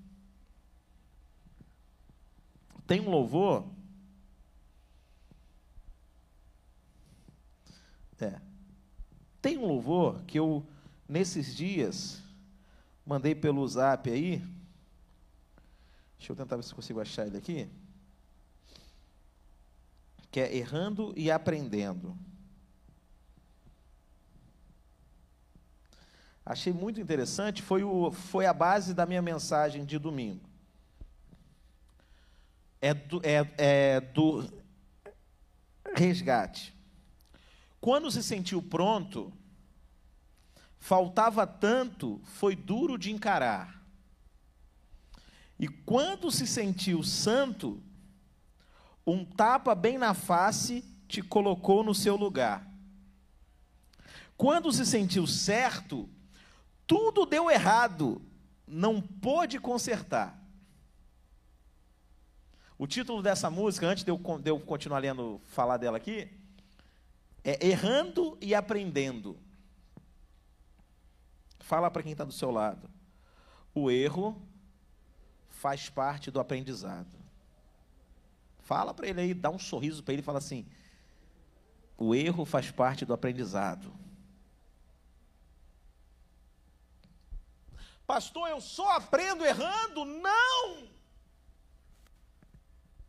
Tem 2.86 3.00
um 3.00 3.10
louvor. 3.10 3.66
É. 8.20 8.40
Tem 9.42 9.58
um 9.58 9.66
louvor 9.66 10.22
que 10.22 10.38
eu, 10.38 10.66
nesses 11.08 11.54
dias, 11.54 12.22
mandei 13.04 13.34
pelo 13.34 13.66
zap 13.68 14.10
aí. 14.10 14.38
Deixa 16.18 16.32
eu 16.32 16.36
tentar 16.36 16.56
ver 16.56 16.64
se 16.64 16.74
consigo 16.74 17.00
achar 17.00 17.26
ele 17.26 17.36
aqui 17.36 17.70
que 20.34 20.40
é 20.40 20.52
errando 20.52 21.14
e 21.16 21.30
aprendendo. 21.30 22.18
Achei 26.46 26.72
muito 26.72 27.00
interessante, 27.00 27.62
foi, 27.62 27.82
o, 27.82 28.10
foi 28.10 28.44
a 28.44 28.52
base 28.52 28.92
da 28.92 29.06
minha 29.06 29.22
mensagem 29.22 29.84
de 29.84 29.98
domingo. 29.98 30.44
É 32.80 32.92
do, 32.92 33.20
é, 33.24 33.48
é 33.56 34.00
do 34.00 34.46
resgate. 35.94 36.74
Quando 37.80 38.10
se 38.10 38.22
sentiu 38.22 38.62
pronto, 38.62 39.32
faltava 40.78 41.46
tanto, 41.46 42.20
foi 42.24 42.54
duro 42.54 42.98
de 42.98 43.10
encarar. 43.10 43.82
E 45.58 45.66
quando 45.66 46.30
se 46.30 46.46
sentiu 46.46 47.02
santo, 47.02 47.82
um 49.06 49.24
tapa 49.24 49.74
bem 49.74 49.96
na 49.96 50.12
face 50.12 50.84
te 51.08 51.22
colocou 51.22 51.82
no 51.82 51.94
seu 51.94 52.16
lugar. 52.16 52.70
Quando 54.36 54.70
se 54.72 54.84
sentiu 54.84 55.26
certo, 55.26 56.08
tudo 56.86 57.26
deu 57.26 57.50
errado, 57.50 58.20
não 58.66 59.00
pôde 59.00 59.58
consertar. 59.58 60.40
O 62.76 62.86
título 62.86 63.22
dessa 63.22 63.48
música, 63.48 63.86
antes 63.86 64.04
de 64.04 64.10
eu, 64.10 64.18
de 64.18 64.50
eu 64.50 64.58
continuar 64.58 64.98
lendo, 64.98 65.40
falar 65.44 65.76
dela 65.76 65.96
aqui, 65.96 66.28
é 67.42 67.66
Errando 67.66 68.36
e 68.40 68.54
Aprendendo. 68.54 69.38
Fala 71.60 71.90
para 71.90 72.02
quem 72.02 72.12
está 72.12 72.24
do 72.24 72.32
seu 72.32 72.50
lado. 72.50 72.90
O 73.74 73.90
erro 73.90 74.40
faz 75.48 75.88
parte 75.88 76.30
do 76.30 76.40
aprendizado. 76.40 77.16
Fala 78.60 78.92
para 78.92 79.08
ele 79.08 79.20
aí, 79.20 79.34
dá 79.34 79.50
um 79.50 79.58
sorriso 79.58 80.02
para 80.02 80.14
ele 80.14 80.22
e 80.22 80.24
fala 80.24 80.38
assim: 80.38 80.66
o 81.96 82.14
erro 82.14 82.44
faz 82.44 82.70
parte 82.70 83.04
do 83.04 83.12
aprendizado. 83.12 83.92
Pastor, 88.06 88.48
eu 88.48 88.60
só 88.60 88.96
aprendo 88.96 89.44
errando? 89.44 90.04
Não! 90.04 90.88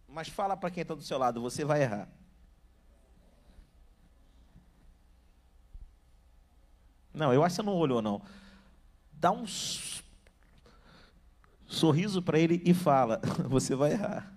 Mas 0.07 0.29
fala 0.29 0.55
para 0.55 0.71
quem 0.71 0.81
está 0.81 0.93
do 0.93 1.03
seu 1.03 1.17
lado, 1.17 1.41
você 1.41 1.65
vai 1.65 1.81
errar. 1.81 2.07
Não, 7.13 7.33
eu 7.33 7.43
acho 7.43 7.55
que 7.55 7.61
você 7.61 7.65
não 7.65 7.75
olhou, 7.75 8.01
não. 8.01 8.21
Dá 9.11 9.31
um 9.31 9.45
sorriso 11.67 12.21
para 12.21 12.39
ele 12.39 12.61
e 12.65 12.73
fala: 12.73 13.21
você 13.47 13.75
vai 13.75 13.91
errar. 13.91 14.33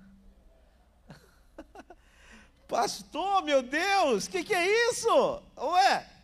Pastor, 2.67 3.43
meu 3.43 3.63
Deus, 3.63 4.27
o 4.27 4.31
que, 4.31 4.43
que 4.43 4.55
é 4.55 4.91
isso? 4.91 5.43
Ué, 5.57 6.18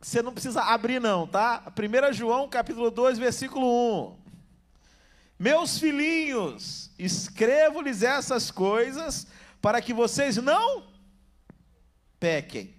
você 0.00 0.22
não 0.22 0.32
precisa 0.32 0.62
abrir 0.62 1.00
não, 1.00 1.26
tá? 1.26 1.62
1 1.76 2.12
João 2.12 2.48
capítulo 2.48 2.90
2, 2.90 3.18
versículo 3.18 3.66
1. 4.14 4.18
Meus 5.38 5.78
filhinhos, 5.78 6.90
escrevo-lhes 6.98 8.02
essas 8.02 8.50
coisas 8.50 9.26
para 9.60 9.80
que 9.80 9.92
vocês 9.92 10.36
não 10.36 10.86
pequem. 12.18 12.74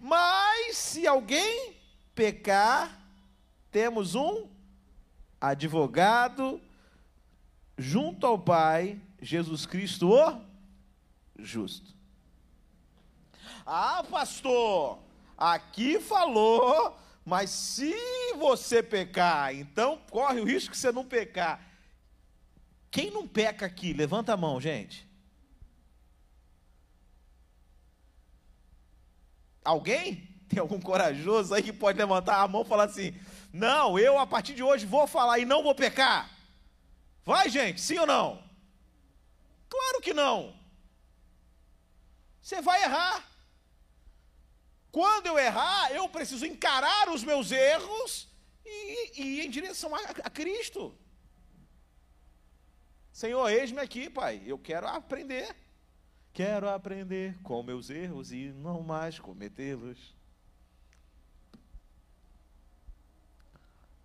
Mas 0.00 0.76
se 0.76 1.06
alguém 1.06 1.74
pecar, 2.14 2.98
temos 3.70 4.14
um 4.14 4.48
advogado 5.40 6.60
junto 7.76 8.26
ao 8.26 8.38
Pai, 8.38 9.00
Jesus 9.20 9.66
Cristo, 9.66 10.10
o 10.10 10.40
justo. 11.38 11.94
Ah, 13.64 14.04
pastor, 14.08 14.98
aqui 15.38 16.00
falou, 16.00 16.98
mas 17.24 17.50
se 17.50 17.94
você 18.36 18.82
pecar, 18.82 19.54
então 19.54 19.98
corre 20.10 20.40
o 20.40 20.44
risco 20.44 20.72
de 20.72 20.78
você 20.78 20.90
não 20.90 21.04
pecar. 21.04 21.64
Quem 22.90 23.10
não 23.10 23.28
peca 23.28 23.64
aqui? 23.64 23.92
Levanta 23.92 24.32
a 24.32 24.36
mão, 24.36 24.60
gente. 24.60 25.08
Alguém? 29.64 30.26
Tem 30.48 30.58
algum 30.58 30.80
corajoso 30.80 31.52
aí 31.54 31.62
que 31.62 31.72
pode 31.72 31.98
levantar 31.98 32.40
a 32.40 32.48
mão 32.48 32.62
e 32.62 32.64
falar 32.64 32.84
assim: 32.84 33.14
Não, 33.52 33.98
eu 33.98 34.18
a 34.18 34.26
partir 34.26 34.54
de 34.54 34.62
hoje 34.62 34.86
vou 34.86 35.06
falar 35.06 35.38
e 35.38 35.44
não 35.44 35.62
vou 35.62 35.74
pecar? 35.74 36.30
Vai, 37.24 37.50
gente, 37.50 37.78
sim 37.78 37.98
ou 37.98 38.06
não? 38.06 38.42
Claro 39.68 40.00
que 40.00 40.14
não. 40.14 40.56
Você 42.40 42.62
vai 42.62 42.82
errar. 42.82 43.27
Quando 44.90 45.26
eu 45.26 45.38
errar, 45.38 45.92
eu 45.92 46.08
preciso 46.08 46.46
encarar 46.46 47.08
os 47.10 47.22
meus 47.22 47.52
erros 47.52 48.28
e, 48.64 49.20
e 49.20 49.40
ir 49.40 49.46
em 49.46 49.50
direção 49.50 49.94
a, 49.94 50.00
a 50.00 50.30
Cristo. 50.30 50.96
Senhor, 53.12 53.48
eis-me 53.48 53.80
aqui, 53.80 54.08
Pai. 54.08 54.42
Eu 54.46 54.58
quero 54.58 54.86
aprender. 54.86 55.54
Quero 56.32 56.68
aprender 56.68 57.36
com 57.42 57.62
meus 57.62 57.90
erros 57.90 58.32
e 58.32 58.52
não 58.52 58.82
mais 58.82 59.18
cometê-los. 59.18 60.16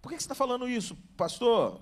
Por 0.02 0.10
que 0.10 0.16
você 0.16 0.24
está 0.24 0.36
falando 0.36 0.68
isso, 0.68 0.98
pastor? 1.16 1.80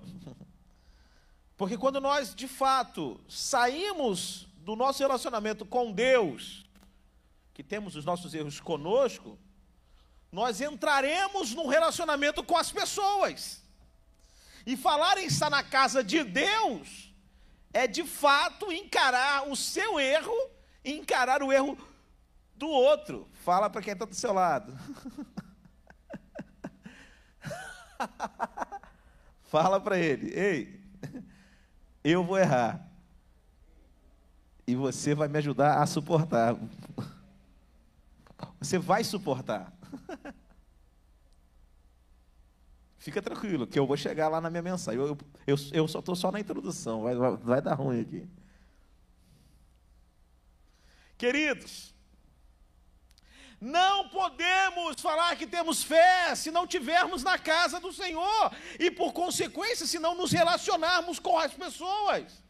Porque 1.56 1.76
quando 1.76 2.00
nós, 2.00 2.34
de 2.34 2.46
fato, 2.46 3.20
saímos 3.28 4.46
do 4.58 4.76
nosso 4.76 5.02
relacionamento 5.02 5.64
com 5.64 5.90
Deus, 5.90 6.64
que 7.54 7.62
temos 7.62 7.96
os 7.96 8.04
nossos 8.04 8.34
erros 8.34 8.60
conosco, 8.60 9.38
nós 10.30 10.60
entraremos 10.60 11.54
num 11.54 11.66
relacionamento 11.66 12.42
com 12.42 12.56
as 12.56 12.72
pessoas. 12.72 13.62
E 14.64 14.76
falar 14.76 15.18
em 15.18 15.26
estar 15.26 15.50
na 15.50 15.62
casa 15.62 16.02
de 16.02 16.24
Deus 16.24 17.12
é 17.72 17.86
de 17.86 18.04
fato 18.04 18.72
encarar 18.72 19.48
o 19.48 19.56
seu 19.56 19.98
erro 19.98 20.50
e 20.84 20.92
encarar 20.92 21.42
o 21.42 21.52
erro 21.52 21.76
do 22.54 22.68
outro. 22.68 23.28
Fala 23.44 23.68
para 23.68 23.82
quem 23.82 23.92
está 23.92 24.04
do 24.04 24.14
seu 24.14 24.32
lado. 24.32 24.72
Fala 29.44 29.80
para 29.80 29.98
ele: 29.98 30.32
ei, 30.32 30.80
eu 32.02 32.24
vou 32.24 32.38
errar 32.38 32.88
E 34.66 34.74
você 34.74 35.14
vai 35.14 35.28
me 35.28 35.38
ajudar 35.38 35.82
a 35.82 35.86
suportar. 35.86 36.56
Você 38.58 38.78
vai 38.78 39.04
suportar. 39.04 39.72
Fica 42.98 43.20
tranquilo, 43.20 43.66
que 43.66 43.78
eu 43.78 43.86
vou 43.86 43.96
chegar 43.96 44.28
lá 44.28 44.40
na 44.40 44.48
minha 44.48 44.62
mensagem. 44.62 45.00
Eu, 45.00 45.18
eu, 45.46 45.56
eu 45.72 45.88
só 45.88 45.98
estou 45.98 46.14
só 46.14 46.30
na 46.30 46.38
introdução, 46.38 47.02
vai, 47.02 47.16
vai, 47.16 47.36
vai 47.36 47.60
dar 47.60 47.74
ruim 47.74 48.00
aqui. 48.00 48.28
Queridos, 51.18 51.92
não 53.60 54.08
podemos 54.08 55.00
falar 55.00 55.36
que 55.36 55.46
temos 55.46 55.84
fé 55.84 56.34
se 56.34 56.50
não 56.50 56.66
tivermos 56.66 57.22
na 57.22 57.38
casa 57.38 57.78
do 57.78 57.92
Senhor 57.92 58.52
e, 58.78 58.90
por 58.90 59.12
consequência, 59.12 59.86
se 59.86 60.00
não 60.00 60.16
nos 60.16 60.32
relacionarmos 60.32 61.20
com 61.20 61.38
as 61.38 61.52
pessoas. 61.54 62.42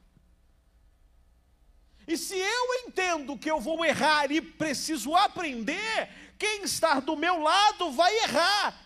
E 2.07 2.17
se 2.17 2.37
eu 2.37 2.75
entendo 2.87 3.39
que 3.39 3.51
eu 3.51 3.61
vou 3.61 3.85
errar 3.85 4.31
e 4.31 4.41
preciso 4.41 5.15
aprender, 5.15 6.09
quem 6.39 6.65
está 6.65 6.99
do 7.01 7.17
meu 7.17 7.41
lado 7.41 7.93
vai 7.93 8.13
errar. 8.25 8.81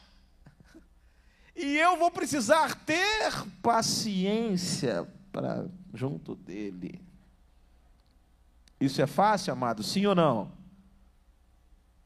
E 1.54 1.78
eu 1.78 1.96
vou 1.96 2.11
precisar 2.11 2.75
ter 2.85 3.32
paciência 3.62 5.11
para 5.32 5.66
junto 5.94 6.35
dele. 6.35 7.00
Isso 8.78 9.00
é 9.00 9.06
fácil, 9.06 9.54
amados? 9.54 9.87
Sim 9.87 10.04
ou 10.04 10.14
não? 10.14 10.52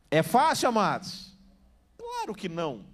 É 0.09 0.23
fácil, 0.23 0.69
amados? 0.69 1.37
Claro 1.99 2.35
que 2.35 2.49
não. 2.49 2.85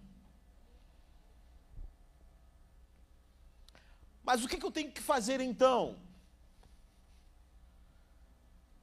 Mas 4.24 4.42
o 4.42 4.48
que 4.48 4.64
eu 4.64 4.72
tenho 4.72 4.90
que 4.90 5.00
fazer 5.00 5.40
então? 5.40 5.96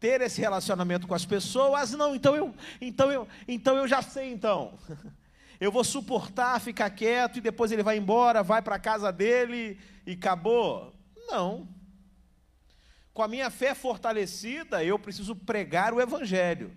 Ter 0.04 0.20
esse 0.20 0.42
relacionamento 0.42 1.08
com 1.08 1.16
as 1.16 1.24
pessoas? 1.24 1.94
Não, 1.94 2.14
então 2.14 2.36
eu, 2.36 2.54
então 2.82 3.10
eu, 3.10 3.26
então 3.48 3.78
eu 3.78 3.88
já 3.88 4.02
sei 4.02 4.34
então. 4.34 4.78
eu 5.62 5.72
vou 5.72 5.82
suportar, 5.82 6.60
ficar 6.60 6.90
quieto 6.90 7.38
e 7.38 7.42
depois 7.42 7.72
ele 7.72 7.84
vai 7.84 7.98
embora, 7.98 8.44
vai 8.44 8.62
para 8.62 8.76
a 8.76 8.80
casa 8.80 9.14
dele 9.14 9.80
e 10.06 10.12
acabou. 10.12 10.94
Não. 11.30 11.70
Com 13.14 13.24
a 13.24 13.30
minha 13.30 13.50
fé 13.50 13.74
fortalecida, 13.74 14.84
eu 14.84 15.00
preciso 15.00 15.38
pregar 15.38 15.94
o 15.94 16.02
Evangelho. 16.02 16.76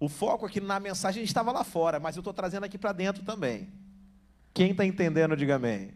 O 0.00 0.08
foco 0.08 0.46
aqui 0.46 0.62
na 0.62 0.80
mensagem 0.80 1.22
estava 1.22 1.52
lá 1.52 1.62
fora, 1.62 2.00
mas 2.00 2.16
eu 2.16 2.20
estou 2.20 2.32
trazendo 2.32 2.64
aqui 2.64 2.78
para 2.78 2.92
dentro 2.92 3.22
também. 3.22 3.70
Quem 4.54 4.70
está 4.70 4.86
entendendo, 4.86 5.36
diga 5.36 5.56
amém. 5.56 5.92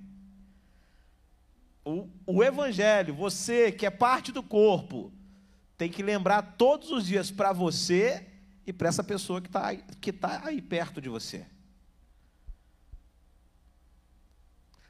O, 1.82 2.06
o 2.26 2.44
Evangelho, 2.44 3.14
você 3.14 3.72
que 3.72 3.86
é 3.86 3.90
parte 3.90 4.30
do 4.30 4.42
corpo, 4.42 5.10
tem 5.76 5.90
que 5.90 6.02
lembrar 6.02 6.56
todos 6.56 6.90
os 6.90 7.06
dias 7.06 7.30
para 7.30 7.52
você 7.52 8.26
e 8.66 8.72
para 8.72 8.88
essa 8.88 9.04
pessoa 9.04 9.40
que 9.40 9.48
está 9.48 9.74
que 9.76 10.12
tá 10.12 10.42
aí 10.44 10.60
perto 10.60 11.00
de 11.00 11.08
você. 11.08 11.46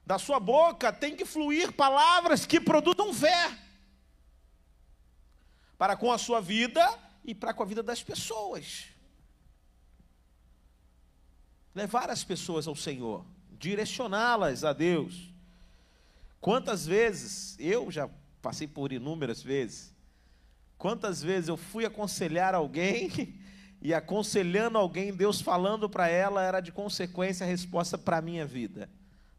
Da 0.05 0.19
sua 0.19 0.38
boca 0.38 0.93
tem 0.93 1.16
que 1.16 1.25
fluir 1.25 1.73
palavras 1.73 2.47
que 2.47 2.61
produzam 2.61 3.12
fé 3.12 3.59
para 5.76 5.97
com 5.97 6.12
a 6.12 6.19
sua 6.19 6.40
vida 6.40 6.81
e 7.25 7.35
para 7.35 7.52
com 7.52 7.62
a 7.62 7.66
vida 7.66 7.83
das 7.83 8.02
pessoas. 8.02 8.87
Levar 11.75 12.09
as 12.09 12.23
pessoas 12.23 12.69
ao 12.69 12.76
Senhor, 12.76 13.26
direcioná-las 13.50 14.64
a 14.64 14.73
Deus. 14.73 15.35
Quantas 16.40 16.87
vezes, 16.87 17.57
eu 17.59 17.90
já 17.90 18.09
passei 18.40 18.69
por 18.69 18.93
inúmeras 18.93 19.43
vezes, 19.43 19.93
quantas 20.78 21.23
vezes 21.23 21.49
eu 21.49 21.56
fui 21.56 21.85
aconselhar 21.85 22.54
alguém 22.54 23.38
e 23.80 23.92
aconselhando 23.95 24.79
alguém, 24.79 25.14
Deus 25.14 25.40
falando 25.40 25.88
para 25.88 26.09
ela 26.09 26.42
era 26.42 26.61
de 26.61 26.72
consequência 26.72 27.44
a 27.44 27.48
resposta 27.48 27.96
para 27.96 28.18
a 28.18 28.22
minha 28.22 28.46
vida. 28.46 28.88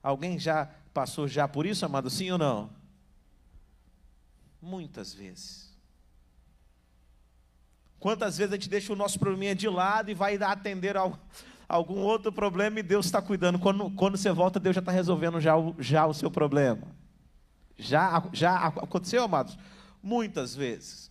Alguém 0.02 0.40
já 0.40 0.70
passou 0.94 1.28
já 1.28 1.48
por 1.48 1.66
isso, 1.66 1.86
amado? 1.86 2.10
Sim 2.10 2.32
ou 2.32 2.38
não? 2.38 2.70
Muitas 4.62 5.14
vezes. 5.14 5.68
Quantas 8.00 8.38
vezes 8.38 8.54
a 8.54 8.56
gente 8.56 8.70
deixa 8.70 8.94
o 8.94 8.96
nosso 8.96 9.20
probleminha 9.20 9.56
de 9.56 9.68
lado 9.68 10.12
e 10.12 10.14
vai 10.14 10.36
atender 10.38 10.96
ao, 10.96 11.20
algum 11.68 12.00
outro 12.00 12.32
problema 12.32 12.80
e 12.80 12.84
Deus 12.84 13.06
está 13.06 13.22
cuidando. 13.22 13.60
Quando, 13.60 13.90
quando 13.92 14.18
você 14.18 14.32
volta, 14.32 14.60
Deus 14.60 14.76
já 14.76 14.80
está 14.80 14.92
resolvendo 14.92 15.42
já 15.42 15.58
o, 15.58 15.76
já 15.80 16.06
o 16.06 16.14
seu 16.14 16.32
problema. 16.32 16.88
Já, 17.78 18.24
já 18.34 18.56
aconteceu, 18.56 19.24
amados? 19.24 19.58
Muitas 20.02 20.56
vezes. 20.56 21.07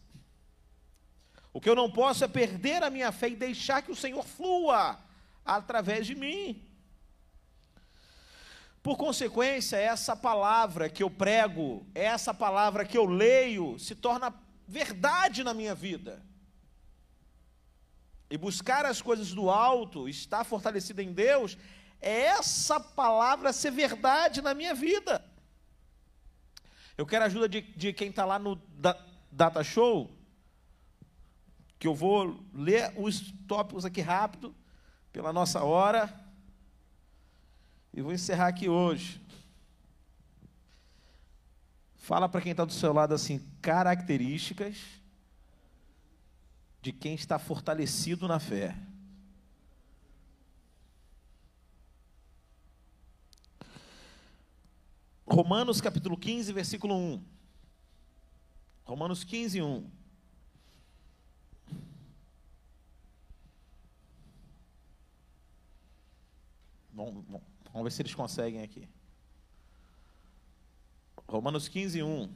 O 1.57 1.61
que 1.61 1.71
eu 1.71 1.75
não 1.75 1.91
posso 1.91 2.23
é 2.23 2.29
perder 2.29 2.83
a 2.83 2.91
minha 2.91 3.11
fé 3.11 3.31
e 3.31 3.35
deixar 3.35 3.81
que 3.81 3.91
o 3.91 3.97
Senhor 3.97 4.23
flua 4.23 5.01
através 5.43 6.07
de 6.07 6.15
mim. 6.15 6.63
Por 8.83 8.99
consequência, 8.99 9.79
essa 9.79 10.15
palavra 10.15 10.91
que 10.91 11.03
eu 11.03 11.09
prego, 11.09 11.87
essa 11.95 12.35
palavra 12.35 12.85
que 12.85 12.99
eu 12.99 13.07
leio, 13.07 13.79
se 13.79 13.95
torna 13.95 14.35
verdade 14.69 15.43
na 15.43 15.55
minha 15.55 15.75
vida. 15.75 16.23
E 18.29 18.37
buscar 18.37 18.85
as 18.85 19.01
coisas 19.01 19.33
do 19.33 19.49
alto, 19.49 20.11
estar 20.11 20.45
fortalecido 20.45 21.01
em 21.01 21.11
Deus, 21.11 21.57
é 22.03 22.25
essa 22.25 22.79
palavra 22.79 23.51
ser 23.51 23.71
verdade 23.71 24.43
na 24.43 24.53
minha 24.53 24.75
vida. 24.75 25.25
Eu 26.99 27.07
quero 27.07 27.25
a 27.25 27.29
ajuda 27.29 27.49
de, 27.49 27.63
de 27.63 27.95
quem 27.95 28.11
está 28.11 28.27
lá 28.27 28.39
no 28.39 28.61
Data 29.33 29.65
Show 29.65 30.16
que 31.87 31.89
eu 31.89 31.95
vou 31.95 32.45
ler 32.53 32.93
os 32.97 33.31
tópicos 33.47 33.85
aqui 33.85 34.01
rápido, 34.01 34.53
pela 35.13 35.33
nossa 35.33 35.63
hora, 35.63 36.13
e 37.95 38.03
vou 38.03 38.13
encerrar 38.13 38.49
aqui 38.49 38.69
hoje. 38.69 39.25
Fala 41.95 42.29
para 42.29 42.41
quem 42.41 42.51
está 42.51 42.65
do 42.65 42.73
seu 42.73 42.93
lado 42.93 43.15
assim, 43.15 43.39
características 43.63 44.77
de 46.83 46.93
quem 46.93 47.15
está 47.15 47.39
fortalecido 47.39 48.27
na 48.27 48.41
fé. 48.41 48.77
Romanos 55.25 55.81
capítulo 55.81 56.17
15, 56.17 56.53
versículo 56.53 56.97
1. 56.97 57.25
Romanos 58.83 59.23
15, 59.23 59.63
1. 59.63 59.96
Vamos, 66.97 67.27
vamos 67.73 67.85
ver 67.85 67.93
se 67.93 68.01
eles 68.01 68.15
conseguem 68.15 68.63
aqui. 68.63 68.89
Romanos 71.29 71.69
15, 71.69 72.03
1. 72.03 72.31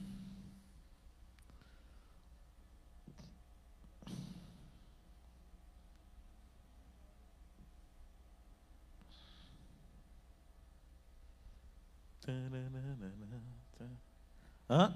Hã? 14.68 14.94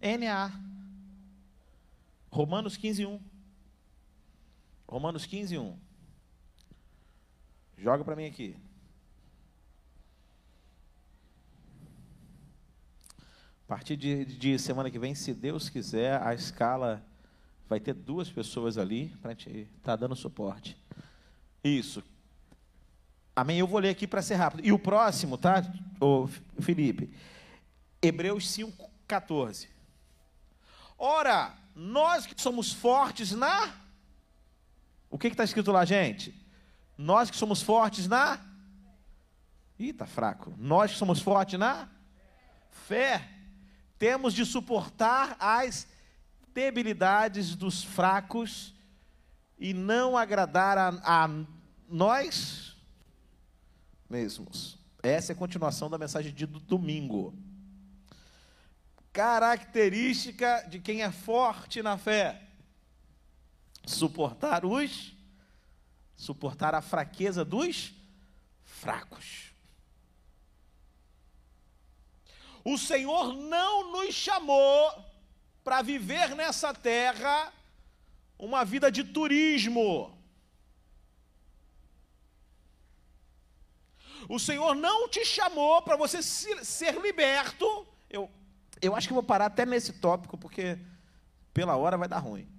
NA. 0.00 0.52
Romanos 2.30 2.76
15, 2.76 3.04
1. 3.04 3.20
Romanos 4.86 5.26
15, 5.26 5.58
1. 5.58 5.83
Joga 7.76 8.04
para 8.04 8.16
mim 8.16 8.26
aqui. 8.26 8.56
A 13.64 13.66
partir 13.66 13.96
de, 13.96 14.24
de, 14.24 14.58
semana 14.58 14.90
que 14.90 14.98
vem, 14.98 15.14
se 15.14 15.32
Deus 15.32 15.68
quiser, 15.68 16.22
a 16.22 16.34
escala 16.34 17.04
vai 17.68 17.80
ter 17.80 17.94
duas 17.94 18.30
pessoas 18.30 18.76
ali 18.76 19.08
para 19.22 19.30
a 19.30 19.34
gente 19.34 19.50
estar 19.50 19.92
tá 19.92 19.96
dando 19.96 20.14
suporte. 20.14 20.76
Isso. 21.62 22.04
Amém? 23.34 23.58
Eu 23.58 23.66
vou 23.66 23.80
ler 23.80 23.88
aqui 23.88 24.06
para 24.06 24.22
ser 24.22 24.34
rápido. 24.34 24.64
E 24.64 24.70
o 24.70 24.78
próximo, 24.78 25.38
tá, 25.38 25.62
ô 25.98 26.28
Felipe? 26.60 27.10
Hebreus 28.02 28.50
5, 28.50 28.90
14. 29.08 29.68
Ora, 30.98 31.56
nós 31.74 32.26
que 32.26 32.40
somos 32.40 32.72
fortes 32.72 33.32
na. 33.32 33.74
O 35.10 35.18
que 35.18 35.28
está 35.28 35.42
escrito 35.42 35.72
lá, 35.72 35.84
gente? 35.84 36.43
Nós 36.96 37.30
que 37.30 37.36
somos 37.36 37.62
fortes 37.62 38.06
na. 38.06 38.38
Ih, 39.78 39.90
está 39.90 40.06
fraco. 40.06 40.54
Nós 40.56 40.92
que 40.92 40.98
somos 40.98 41.20
fortes 41.20 41.58
na 41.58 41.88
fé. 42.70 43.28
Temos 43.98 44.34
de 44.34 44.44
suportar 44.44 45.36
as 45.38 45.86
debilidades 46.52 47.54
dos 47.56 47.82
fracos 47.82 48.74
e 49.58 49.72
não 49.72 50.16
agradar 50.16 50.78
a, 50.78 50.88
a 51.04 51.28
nós 51.88 52.76
mesmos. 54.08 54.78
Essa 55.02 55.32
é 55.32 55.34
a 55.34 55.36
continuação 55.36 55.90
da 55.90 55.98
mensagem 55.98 56.32
de 56.32 56.46
domingo. 56.46 57.34
característica 59.12 60.66
de 60.68 60.80
quem 60.80 61.02
é 61.02 61.10
forte 61.10 61.82
na 61.82 61.96
fé: 61.96 62.42
suportar 63.84 64.64
os 64.64 65.13
suportar 66.16 66.74
a 66.74 66.80
fraqueza 66.80 67.44
dos 67.44 67.92
fracos. 68.62 69.52
O 72.64 72.78
Senhor 72.78 73.34
não 73.34 73.92
nos 73.92 74.14
chamou 74.14 75.04
para 75.62 75.82
viver 75.82 76.34
nessa 76.34 76.72
terra 76.72 77.52
uma 78.38 78.64
vida 78.64 78.90
de 78.90 79.04
turismo. 79.04 80.18
O 84.28 84.38
Senhor 84.38 84.74
não 84.74 85.08
te 85.08 85.24
chamou 85.24 85.82
para 85.82 85.96
você 85.96 86.22
ser 86.22 87.00
liberto. 87.00 87.86
Eu, 88.08 88.30
eu 88.80 88.96
acho 88.96 89.08
que 89.08 89.14
vou 89.14 89.22
parar 89.22 89.46
até 89.46 89.66
nesse 89.66 89.92
tópico, 89.94 90.38
porque 90.38 90.78
pela 91.52 91.76
hora 91.76 91.98
vai 91.98 92.08
dar 92.08 92.18
ruim. 92.18 92.53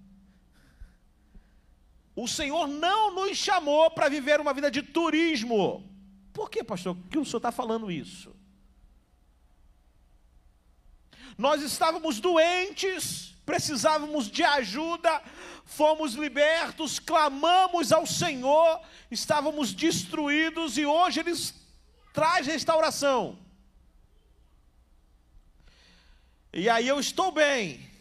O 2.16 2.28
Senhor 2.28 2.68
não 2.68 3.14
nos 3.14 3.38
chamou 3.38 3.92
para 3.92 4.08
viver 4.08 4.40
uma 4.40 4.54
vida 4.54 4.72
de 4.72 4.82
turismo. 4.82 5.84
Por 6.32 6.50
que, 6.50 6.64
pastor? 6.64 6.98
Que 7.10 7.18
o 7.18 7.26
senhor 7.26 7.38
está 7.38 7.52
falando 7.52 7.92
isso? 7.92 8.34
Nós 11.38 11.62
estávamos 11.62 12.20
doentes, 12.22 13.34
precisávamos 13.46 14.32
de 14.32 14.44
ajuda, 14.44 15.22
fomos 15.66 16.14
libertos, 16.14 17.00
clamamos 17.00 17.92
ao 17.92 18.06
Senhor, 18.06 18.82
estávamos 19.12 19.74
destruídos 19.74 20.78
e 20.78 20.86
hoje 20.86 21.20
Ele 21.20 21.34
traz 22.14 22.48
restauração. 22.48 23.38
E 26.54 26.70
aí 26.70 26.88
eu 26.88 27.00
estou 27.00 27.32
bem. 27.32 27.95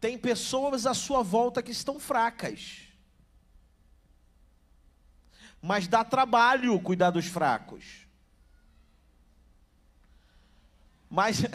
Tem 0.00 0.16
pessoas 0.16 0.86
à 0.86 0.94
sua 0.94 1.22
volta 1.22 1.62
que 1.62 1.70
estão 1.70 1.98
fracas. 1.98 2.82
Mas 5.60 5.88
dá 5.88 6.04
trabalho 6.04 6.78
cuidar 6.80 7.10
dos 7.10 7.26
fracos. 7.26 8.06
Mas 11.10 11.42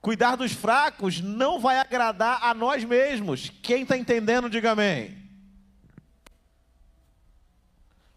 Cuidar 0.00 0.34
dos 0.34 0.52
fracos 0.52 1.20
não 1.20 1.60
vai 1.60 1.78
agradar 1.78 2.42
a 2.42 2.54
nós 2.54 2.84
mesmos. 2.84 3.50
Quem 3.62 3.82
está 3.82 3.98
entendendo, 3.98 4.48
diga 4.48 4.72
amém. 4.72 5.20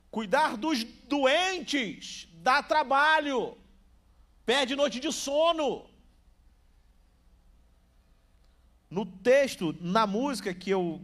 Cuidar 0.09 0.55
dos 0.55 0.83
doentes 0.83 2.27
dá 2.35 2.63
trabalho, 2.63 3.57
perde 4.45 4.75
noite 4.75 4.99
de 4.99 5.11
sono. 5.11 5.89
No 8.93 9.07
texto, 9.07 9.75
na 9.81 10.05
música 10.05 10.53
que 10.53 10.69
eu 10.69 11.03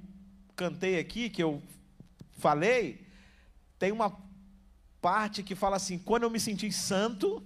cantei 0.56 1.00
aqui, 1.00 1.28
que 1.28 1.42
eu 1.42 1.60
falei, 2.38 3.04
tem 3.80 3.92
uma 3.92 4.16
parte 5.02 5.42
que 5.42 5.56
fala 5.56 5.78
assim: 5.78 5.98
quando 5.98 6.22
eu 6.22 6.30
me 6.30 6.40
senti 6.40 6.72
santo, 6.72 7.44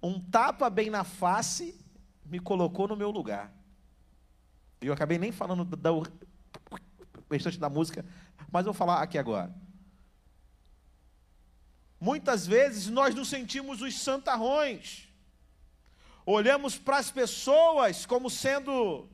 um 0.00 0.20
tapa 0.20 0.70
bem 0.70 0.90
na 0.90 1.02
face 1.02 1.76
me 2.24 2.38
colocou 2.38 2.86
no 2.86 2.94
meu 2.94 3.10
lugar. 3.10 3.52
Eu 4.80 4.92
acabei 4.92 5.18
nem 5.18 5.32
falando 5.32 5.64
da 5.64 5.90
restante 7.28 7.58
da 7.58 7.68
música, 7.68 8.06
mas 8.48 8.64
vou 8.64 8.72
falar 8.72 9.02
aqui 9.02 9.18
agora. 9.18 9.52
Muitas 12.00 12.46
vezes 12.46 12.86
nós 12.86 13.12
nos 13.12 13.28
sentimos 13.28 13.82
os 13.82 13.98
santarrões. 13.98 15.09
Olhamos 16.24 16.78
para 16.78 16.98
as 16.98 17.10
pessoas 17.10 18.04
como 18.06 18.28
sendo 18.28 19.08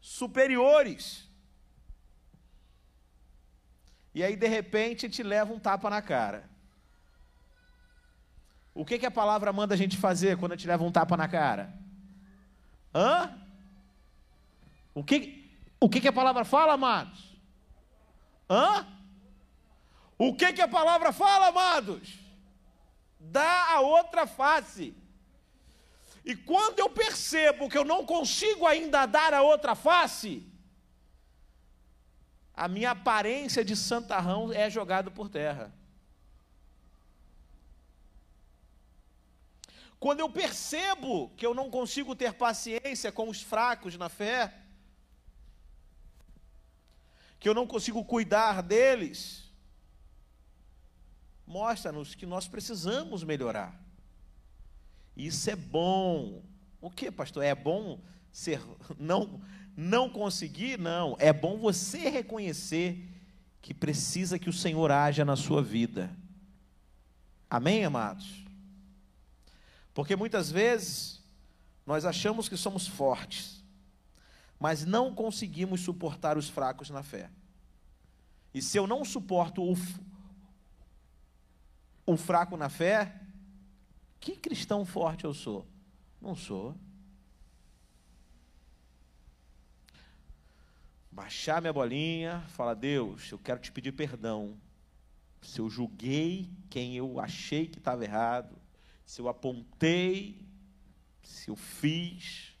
superiores. 0.00 1.28
E 4.14 4.22
aí, 4.22 4.36
de 4.36 4.48
repente, 4.48 5.08
te 5.08 5.22
leva 5.22 5.52
um 5.52 5.58
tapa 5.58 5.88
na 5.88 6.02
cara. 6.02 6.50
O 8.74 8.84
que, 8.84 8.98
que 8.98 9.06
a 9.06 9.10
palavra 9.10 9.52
manda 9.52 9.74
a 9.74 9.76
gente 9.76 9.96
fazer 9.96 10.38
quando 10.38 10.52
gente 10.52 10.66
leva 10.66 10.84
um 10.84 10.92
tapa 10.92 11.16
na 11.16 11.28
cara? 11.28 11.72
Hã? 12.94 13.38
O 14.94 15.04
que, 15.04 15.50
o 15.80 15.88
que, 15.88 16.00
que 16.00 16.08
a 16.08 16.12
palavra 16.12 16.44
fala, 16.44 16.74
amados? 16.74 17.38
Hã? 18.48 18.86
O 20.18 20.34
que, 20.34 20.52
que 20.52 20.62
a 20.62 20.68
palavra 20.68 21.12
fala, 21.12 21.48
amados? 21.48 22.18
Dá 23.18 23.74
a 23.74 23.80
outra 23.80 24.26
face. 24.26 24.94
E 26.24 26.36
quando 26.36 26.78
eu 26.78 26.88
percebo 26.88 27.68
que 27.68 27.76
eu 27.76 27.84
não 27.84 28.06
consigo 28.06 28.66
ainda 28.66 29.06
dar 29.06 29.34
a 29.34 29.42
outra 29.42 29.74
face, 29.74 30.46
a 32.54 32.68
minha 32.68 32.92
aparência 32.92 33.64
de 33.64 33.74
santarrão 33.74 34.52
é 34.52 34.70
jogada 34.70 35.10
por 35.10 35.28
terra. 35.28 35.72
Quando 39.98 40.20
eu 40.20 40.28
percebo 40.28 41.30
que 41.36 41.46
eu 41.46 41.54
não 41.54 41.70
consigo 41.70 42.14
ter 42.14 42.34
paciência 42.34 43.10
com 43.10 43.28
os 43.28 43.40
fracos 43.40 43.96
na 43.96 44.08
fé, 44.08 44.52
que 47.38 47.48
eu 47.48 47.54
não 47.54 47.66
consigo 47.66 48.04
cuidar 48.04 48.62
deles, 48.62 49.50
mostra-nos 51.44 52.14
que 52.14 52.26
nós 52.26 52.46
precisamos 52.46 53.24
melhorar. 53.24 53.81
Isso 55.16 55.50
é 55.50 55.56
bom. 55.56 56.42
O 56.80 56.90
que, 56.90 57.10
pastor? 57.10 57.44
É 57.44 57.54
bom 57.54 58.00
ser 58.30 58.60
não 58.98 59.40
não 59.76 60.10
conseguir? 60.10 60.78
Não, 60.78 61.16
é 61.18 61.32
bom 61.32 61.56
você 61.56 62.10
reconhecer 62.10 63.08
que 63.60 63.72
precisa 63.72 64.38
que 64.38 64.50
o 64.50 64.52
Senhor 64.52 64.90
haja 64.90 65.24
na 65.24 65.36
sua 65.36 65.62
vida. 65.62 66.10
Amém, 67.48 67.84
amados. 67.84 68.44
Porque 69.94 70.16
muitas 70.16 70.50
vezes 70.50 71.22
nós 71.86 72.04
achamos 72.04 72.48
que 72.48 72.56
somos 72.56 72.86
fortes, 72.86 73.62
mas 74.58 74.84
não 74.84 75.14
conseguimos 75.14 75.80
suportar 75.80 76.36
os 76.36 76.48
fracos 76.48 76.90
na 76.90 77.02
fé. 77.02 77.30
E 78.54 78.60
se 78.60 78.76
eu 78.76 78.86
não 78.86 79.04
suporto 79.04 79.62
o, 79.62 79.76
o 82.06 82.16
fraco 82.16 82.56
na 82.56 82.68
fé, 82.68 83.21
que 84.22 84.36
cristão 84.36 84.84
forte 84.84 85.24
eu 85.24 85.34
sou? 85.34 85.66
Não 86.20 86.36
sou. 86.36 86.76
Baixar 91.10 91.60
minha 91.60 91.72
bolinha, 91.72 92.40
falar, 92.50 92.74
Deus, 92.74 93.32
eu 93.32 93.38
quero 93.38 93.58
te 93.58 93.72
pedir 93.72 93.90
perdão. 93.90 94.56
Se 95.42 95.58
eu 95.58 95.68
julguei 95.68 96.48
quem 96.70 96.96
eu 96.96 97.18
achei 97.18 97.66
que 97.66 97.78
estava 97.78 98.04
errado, 98.04 98.56
se 99.04 99.20
eu 99.20 99.28
apontei, 99.28 100.46
se 101.24 101.50
eu 101.50 101.56
fiz, 101.56 102.56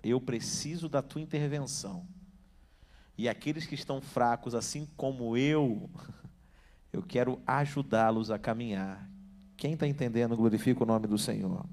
eu 0.00 0.20
preciso 0.20 0.88
da 0.88 1.02
tua 1.02 1.20
intervenção. 1.20 2.06
E 3.18 3.28
aqueles 3.28 3.66
que 3.66 3.74
estão 3.74 4.00
fracos, 4.00 4.54
assim 4.54 4.86
como 4.96 5.36
eu, 5.36 5.90
eu 6.92 7.02
quero 7.02 7.42
ajudá-los 7.44 8.30
a 8.30 8.38
caminhar. 8.38 9.15
Quem 9.56 9.72
está 9.72 9.86
entendendo, 9.86 10.36
glorifica 10.36 10.82
o 10.82 10.86
nome 10.86 11.06
do 11.06 11.16
Senhor. 11.16 11.64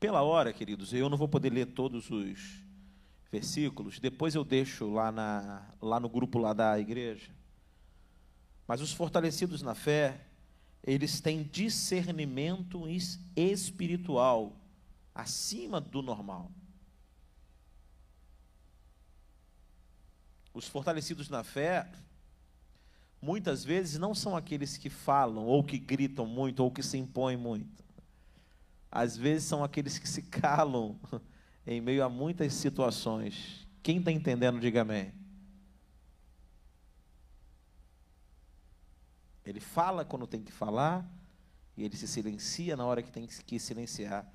Pela 0.00 0.22
hora, 0.22 0.52
queridos, 0.52 0.92
eu 0.92 1.08
não 1.08 1.16
vou 1.16 1.28
poder 1.28 1.50
ler 1.50 1.66
todos 1.66 2.10
os 2.10 2.62
versículos, 3.30 3.98
depois 3.98 4.34
eu 4.34 4.44
deixo 4.44 4.90
lá, 4.90 5.12
na, 5.12 5.66
lá 5.80 6.00
no 6.00 6.08
grupo 6.08 6.38
lá 6.38 6.52
da 6.52 6.78
igreja. 6.78 7.30
Mas 8.66 8.80
os 8.80 8.92
fortalecidos 8.92 9.62
na 9.62 9.74
fé, 9.74 10.26
eles 10.82 11.20
têm 11.20 11.42
discernimento 11.42 12.84
espiritual 13.36 14.56
acima 15.14 15.80
do 15.80 16.02
normal. 16.02 16.50
Os 20.52 20.66
fortalecidos 20.66 21.28
na 21.28 21.44
fé, 21.44 21.90
muitas 23.22 23.64
vezes 23.64 23.98
não 23.98 24.16
são 24.16 24.36
aqueles 24.36 24.76
que 24.76 24.90
falam, 24.90 25.46
ou 25.46 25.62
que 25.62 25.78
gritam 25.78 26.26
muito, 26.26 26.60
ou 26.60 26.72
que 26.72 26.82
se 26.82 26.98
impõem 26.98 27.36
muito. 27.36 27.84
Às 28.90 29.16
vezes 29.16 29.44
são 29.44 29.62
aqueles 29.62 29.96
que 29.96 30.08
se 30.08 30.22
calam 30.28 30.98
em 31.64 31.80
meio 31.80 32.04
a 32.04 32.08
muitas 32.08 32.52
situações. 32.52 33.66
Quem 33.80 33.98
está 33.98 34.10
entendendo, 34.10 34.58
diga 34.58 34.82
amém. 34.82 35.14
Ele 39.46 39.60
fala 39.60 40.04
quando 40.04 40.26
tem 40.26 40.42
que 40.42 40.52
falar, 40.52 41.08
e 41.76 41.84
ele 41.84 41.96
se 41.96 42.08
silencia 42.08 42.76
na 42.76 42.84
hora 42.84 43.02
que 43.02 43.10
tem 43.10 43.26
que 43.26 43.58
silenciar. 43.58 44.26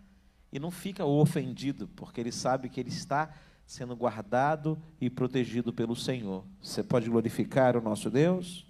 E 0.51 0.59
não 0.59 0.71
fica 0.71 1.05
ofendido, 1.05 1.89
porque 1.89 2.21
ele 2.21 2.31
sabe 2.31 2.69
que 2.69 2.79
ele 2.79 2.89
está 2.89 3.33
sendo 3.65 3.95
guardado 3.97 4.81
e 4.99 5.09
protegido 5.09 5.73
pelo 5.73 5.95
Senhor. 5.95 6.45
Você 6.61 6.81
pode 6.81 7.09
glorificar 7.09 7.75
o 7.75 7.81
nosso 7.81 8.09
Deus? 8.09 8.66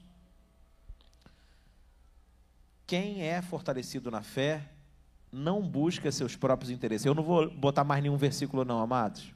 Quem 2.88 3.22
é 3.22 3.42
fortalecido 3.42 4.10
na 4.10 4.24
fé 4.24 4.72
não 5.30 5.62
busca 5.62 6.10
seus 6.10 6.38
próprios 6.38 6.72
interesses. 6.72 7.06
Eu 7.06 7.14
não 7.14 7.22
vou 7.22 7.52
botar 7.52 7.84
mais 7.84 8.02
nenhum 8.02 8.16
versículo, 8.16 8.64
não, 8.64 8.80
amados, 8.80 9.34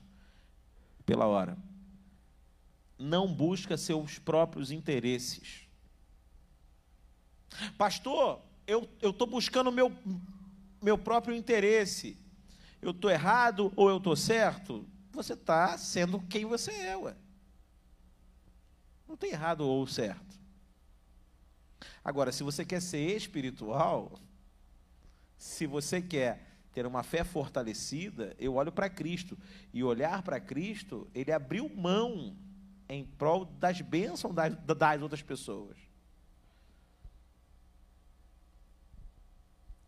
pela 1.05 1.27
hora. 1.27 1.57
Não 2.97 3.31
busca 3.31 3.77
seus 3.77 4.17
próprios 4.17 4.71
interesses. 4.71 5.67
Pastor, 7.77 8.41
eu 8.65 8.87
estou 9.01 9.27
buscando 9.27 9.69
meu, 9.69 9.91
meu 10.81 10.97
próprio 10.97 11.35
interesse. 11.35 12.17
Eu 12.81 12.91
estou 12.91 13.11
errado 13.11 13.73
ou 13.75 13.89
eu 13.89 13.97
estou 13.97 14.15
certo? 14.15 14.87
Você 15.11 15.33
está 15.33 15.77
sendo 15.77 16.21
quem 16.21 16.45
você 16.45 16.71
é, 16.71 16.95
ué. 16.95 17.15
Não 19.07 19.17
tem 19.17 19.31
errado 19.31 19.67
ou 19.67 19.85
certo. 19.85 20.39
Agora, 22.03 22.31
se 22.31 22.43
você 22.43 22.65
quer 22.65 22.81
ser 22.81 23.15
espiritual, 23.15 24.19
se 25.37 25.67
você 25.67 26.01
quer 26.01 26.51
ter 26.73 26.85
uma 26.85 27.03
fé 27.03 27.23
fortalecida, 27.23 28.35
eu 28.39 28.55
olho 28.55 28.71
para 28.71 28.89
Cristo. 28.89 29.37
E 29.73 29.83
olhar 29.83 30.21
para 30.23 30.39
Cristo, 30.39 31.09
ele 31.13 31.31
abriu 31.31 31.69
mão 31.69 32.35
em 32.87 33.05
prol 33.05 33.45
das 33.45 33.81
bênçãos 33.81 34.33
das, 34.33 34.55
das 34.55 35.01
outras 35.01 35.21
pessoas. 35.21 35.77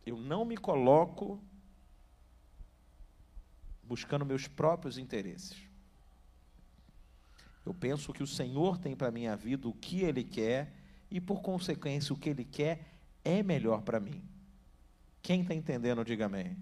Eu 0.06 0.17
não 0.17 0.43
me 0.43 0.58
coloco 0.58 1.41
buscando 3.84 4.26
meus 4.26 4.47
próprios 4.47 4.97
interesses. 4.97 5.58
Eu 7.65 7.73
penso 7.73 8.12
que 8.12 8.23
o 8.23 8.28
Senhor 8.28 8.78
tem 8.78 8.95
para 8.95 9.12
minha 9.12 9.36
vida 9.36 9.67
o 9.67 9.73
que 9.73 10.02
Ele 10.02 10.23
quer 10.23 10.83
e, 11.13 11.21
por 11.21 11.43
consequência, 11.43 12.12
o 12.12 12.17
que 12.17 12.28
Ele 12.28 12.43
quer 12.43 12.88
é 13.23 13.43
melhor 13.43 13.84
para 13.84 13.99
mim. 13.99 14.28
Quem 15.21 15.41
está 15.41 15.54
entendendo, 15.54 16.04
diga 16.04 16.26
amém. 16.26 16.58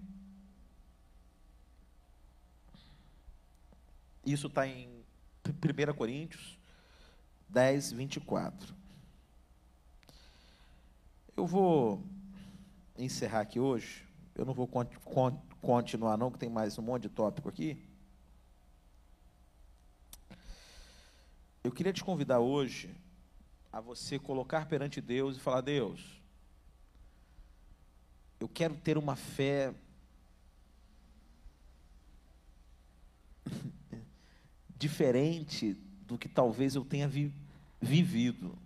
Isso 4.22 4.48
está 4.48 4.66
em 4.66 5.02
1 5.42 5.94
Coríntios 5.94 6.58
10, 7.48 7.92
24. 7.92 8.74
Eu 11.34 11.46
vou 11.46 12.04
encerrar 12.98 13.40
aqui 13.40 13.58
hoje. 13.58 14.06
Eu 14.34 14.44
não 14.44 14.52
vou 14.52 14.68
continuar, 15.62 16.18
não, 16.18 16.30
que 16.30 16.38
tem 16.38 16.50
mais 16.50 16.78
um 16.78 16.82
monte 16.82 17.04
de 17.04 17.08
tópico 17.08 17.48
aqui. 17.48 17.82
Eu 21.64 21.72
queria 21.72 21.92
te 21.92 22.04
convidar 22.04 22.40
hoje 22.40 22.94
a 23.72 23.80
você 23.80 24.18
colocar 24.18 24.66
perante 24.66 25.00
Deus 25.00 25.36
e 25.36 25.40
falar: 25.40 25.62
Deus, 25.62 26.20
eu 28.38 28.48
quero 28.48 28.76
ter 28.76 28.98
uma 28.98 29.16
fé 29.16 29.74
diferente 34.76 35.72
do 36.06 36.18
que 36.18 36.28
talvez 36.28 36.74
eu 36.74 36.84
tenha 36.84 37.08
vi 37.08 37.32
vivido. 37.80 38.58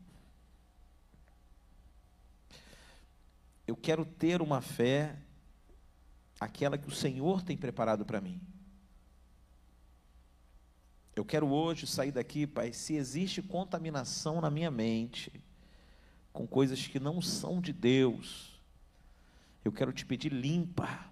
Eu 3.67 3.77
quero 3.77 4.05
ter 4.05 4.43
uma 4.43 4.61
fé, 4.61 5.17
aquela 6.39 6.77
que 6.79 6.87
o 6.87 6.95
Senhor 6.95 7.43
tem 7.43 7.57
preparado 7.57 8.05
para 8.05 8.21
mim. 8.21 8.41
Eu 11.17 11.25
quero 11.25 11.49
hoje 11.49 11.87
sair 11.87 12.13
daqui, 12.13 12.47
Pai, 12.47 12.75
se 12.75 12.95
existe 12.95 13.41
contaminação 13.41 14.39
na 14.39 14.51
minha 14.51 14.71
mente, 14.71 15.33
com 16.31 16.47
coisas 16.47 16.87
que 16.87 17.01
não 17.01 17.23
são 17.23 17.59
de 17.59 17.73
Deus, 17.73 18.61
eu 19.65 19.73
quero 19.73 19.95
te 19.95 20.05
pedir 20.05 20.31
limpa. 20.31 21.11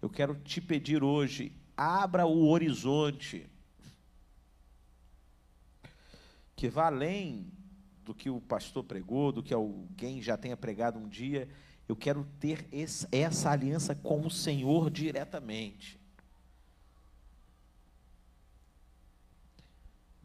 Eu 0.00 0.08
quero 0.08 0.36
te 0.36 0.60
pedir 0.60 1.02
hoje, 1.02 1.52
abra 1.76 2.24
o 2.24 2.48
horizonte, 2.48 3.50
que 6.54 6.68
vá 6.68 6.86
além 6.86 7.50
do 8.04 8.14
que 8.14 8.30
o 8.30 8.40
pastor 8.40 8.84
pregou, 8.84 9.32
do 9.32 9.42
que 9.42 9.52
alguém 9.52 10.22
já 10.22 10.36
tenha 10.36 10.56
pregado 10.56 11.00
um 11.00 11.08
dia. 11.08 11.48
Eu 11.88 11.96
quero 11.96 12.24
ter 12.38 12.68
essa 12.70 13.50
aliança 13.50 13.92
com 13.92 14.20
o 14.20 14.30
Senhor 14.30 14.88
diretamente. 14.88 16.01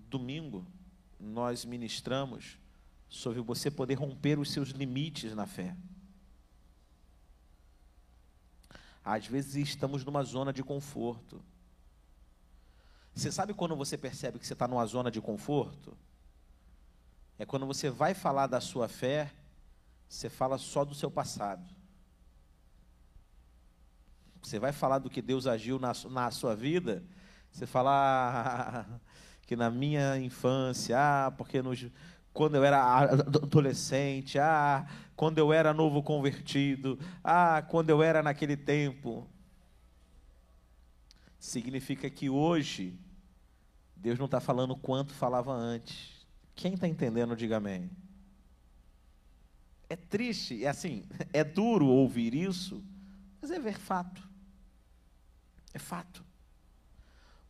Domingo, 0.09 0.65
nós 1.19 1.65
ministramos 1.65 2.57
sobre 3.09 3.41
você 3.41 3.71
poder 3.71 3.95
romper 3.95 4.39
os 4.39 4.51
seus 4.51 4.69
limites 4.69 5.33
na 5.33 5.45
fé. 5.45 5.75
Às 9.03 9.25
vezes 9.25 9.55
estamos 9.55 10.03
numa 10.03 10.23
zona 10.23 10.51
de 10.51 10.63
conforto. 10.63 11.41
Você 13.15 13.31
sabe 13.31 13.53
quando 13.53 13.75
você 13.75 13.97
percebe 13.97 14.37
que 14.37 14.45
você 14.45 14.53
está 14.53 14.67
numa 14.67 14.85
zona 14.85 15.09
de 15.09 15.21
conforto? 15.21 15.97
É 17.39 17.45
quando 17.45 17.65
você 17.65 17.89
vai 17.89 18.13
falar 18.13 18.47
da 18.47 18.59
sua 18.59 18.87
fé, 18.87 19.33
você 20.09 20.29
fala 20.29 20.57
só 20.57 20.83
do 20.83 20.93
seu 20.93 21.09
passado. 21.09 21.65
Você 24.41 24.59
vai 24.59 24.71
falar 24.71 24.99
do 24.99 25.09
que 25.09 25.21
Deus 25.21 25.47
agiu 25.47 25.79
na, 25.79 25.93
na 26.09 26.31
sua 26.31 26.55
vida, 26.55 27.03
você 27.51 27.65
fala, 27.65 27.91
ah, 28.85 28.99
que 29.47 29.55
na 29.55 29.71
minha 29.71 30.19
infância, 30.19 30.97
ah, 30.99 31.31
porque 31.31 31.61
nos, 31.61 31.87
quando 32.33 32.55
eu 32.55 32.65
era 32.65 32.99
adolescente, 32.99 34.37
ah, 34.37 34.85
quando 35.15 35.37
eu 35.37 35.53
era 35.53 35.73
novo 35.73 36.03
convertido, 36.03 36.99
ah, 37.23 37.61
quando 37.61 37.89
eu 37.89 38.03
era 38.03 38.21
naquele 38.21 38.57
tempo. 38.57 39.25
Significa 41.39 42.09
que 42.09 42.29
hoje, 42.29 42.99
Deus 43.95 44.19
não 44.19 44.25
está 44.25 44.41
falando 44.41 44.75
quanto 44.75 45.13
falava 45.13 45.53
antes. 45.53 46.27
Quem 46.53 46.73
está 46.73 46.87
entendendo, 46.87 47.33
diga 47.33 47.55
amém. 47.55 47.89
É 49.89 49.95
triste, 49.95 50.65
é 50.65 50.67
assim, 50.67 51.05
é 51.31 51.41
duro 51.41 51.87
ouvir 51.87 52.35
isso, 52.35 52.83
mas 53.41 53.49
é 53.49 53.59
ver 53.59 53.77
fato. 53.79 54.27
É 55.73 55.79
fato. 55.79 56.27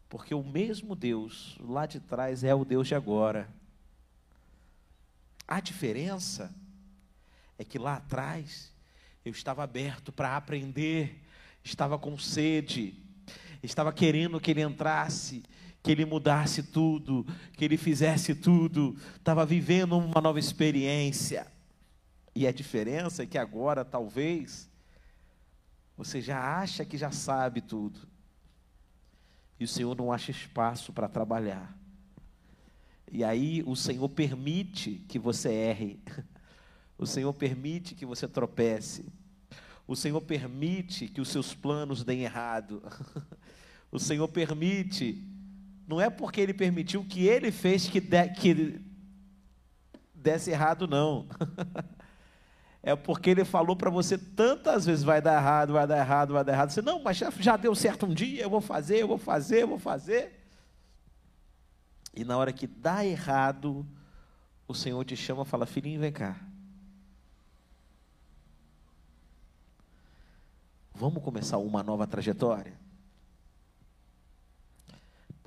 Porque 0.10 0.34
o 0.34 0.44
mesmo 0.44 0.96
Deus 0.96 1.58
lá 1.60 1.86
de 1.86 2.00
trás 2.00 2.44
é 2.44 2.56
o 2.56 2.64
Deus 2.64 2.88
de 2.88 2.96
agora. 2.96 3.50
A 5.48 5.60
diferença 5.60 6.54
é 7.58 7.64
que 7.64 7.78
lá 7.78 7.96
atrás 7.96 8.74
eu 9.26 9.32
estava 9.32 9.64
aberto 9.64 10.12
para 10.12 10.38
aprender, 10.38 11.22
estava 11.64 12.00
com 12.00 12.18
sede, 12.18 12.96
estava 13.62 13.92
querendo 13.92 14.40
que 14.40 14.52
ele 14.52 14.62
entrasse, 14.62 15.44
que 15.84 15.92
ele 15.92 16.06
mudasse 16.06 16.64
tudo, 16.64 17.26
que 17.54 17.66
ele 17.66 17.78
fizesse 17.78 18.34
tudo, 18.34 18.98
estava 19.16 19.46
vivendo 19.46 19.98
uma 19.98 20.22
nova 20.22 20.40
experiência. 20.40 21.48
E 22.34 22.48
a 22.48 22.52
diferença 22.52 23.24
é 23.24 23.26
que 23.26 23.38
agora, 23.38 23.84
talvez, 23.84 24.70
você 25.98 26.22
já 26.22 26.60
acha 26.60 26.86
que 26.86 26.98
já 26.98 27.12
sabe 27.12 27.60
tudo 27.60 28.08
e 29.60 29.64
o 29.64 29.68
Senhor 29.68 29.96
não 29.96 30.12
acha 30.12 30.32
espaço 30.32 30.94
para 30.94 31.08
trabalhar. 31.08 31.76
E 33.12 33.24
aí 33.24 33.64
o 33.66 33.76
Senhor 33.76 34.08
permite 34.10 35.04
que 35.08 35.18
você 35.18 35.50
erre, 35.50 36.00
o 36.98 37.06
Senhor 37.06 37.34
permite 37.34 37.96
que 37.96 38.06
você 38.06 38.28
tropece, 38.28 39.06
o 39.88 39.96
Senhor 39.96 40.22
permite 40.22 41.08
que 41.08 41.22
os 41.22 41.30
seus 41.30 41.54
planos 41.54 42.04
deem 42.04 42.24
errado, 42.24 42.84
o 43.92 43.98
Senhor 43.98 44.28
permite, 44.28 45.26
não 45.88 46.02
é 46.02 46.10
porque 46.10 46.42
Ele 46.42 46.54
permitiu 46.54 47.04
que 47.06 47.26
Ele 47.26 47.52
fez 47.52 47.88
que, 47.88 48.02
de, 48.02 48.28
que 48.30 48.82
desse 50.14 50.52
errado, 50.52 50.88
não. 50.88 51.28
é 52.82 52.96
porque 52.96 53.32
ele 53.32 53.44
falou 53.44 53.76
para 53.76 53.90
você 53.90 54.18
tantas 54.18 54.86
vezes: 54.86 55.04
vai 55.04 55.22
dar 55.22 55.38
errado, 55.38 55.74
vai 55.74 55.88
dar 55.88 55.98
errado, 55.98 56.34
vai 56.34 56.44
dar 56.44 56.54
errado. 56.54 56.70
Você, 56.70 56.82
não, 56.82 57.02
mas 57.02 57.18
já, 57.18 57.30
já 57.32 57.58
deu 57.58 57.76
certo 57.76 58.06
um 58.06 58.14
dia, 58.14 58.44
eu 58.44 58.50
vou 58.50 58.62
fazer, 58.62 59.02
eu 59.02 59.08
vou 59.08 59.18
fazer, 59.18 59.64
eu 59.64 59.68
vou 59.68 59.80
fazer. 59.80 60.46
E 62.14 62.24
na 62.24 62.38
hora 62.38 62.52
que 62.54 62.66
dá 62.66 63.06
errado, 63.06 63.86
o 64.68 64.74
Senhor 64.74 65.04
te 65.04 65.16
chama 65.16 65.44
e 65.44 65.46
fala: 65.46 65.66
filhinho, 65.66 66.00
vem 66.00 66.12
cá. 66.12 66.36
Vamos 70.94 71.24
começar 71.24 71.58
uma 71.60 71.84
nova 71.84 72.08
trajetória? 72.08 72.74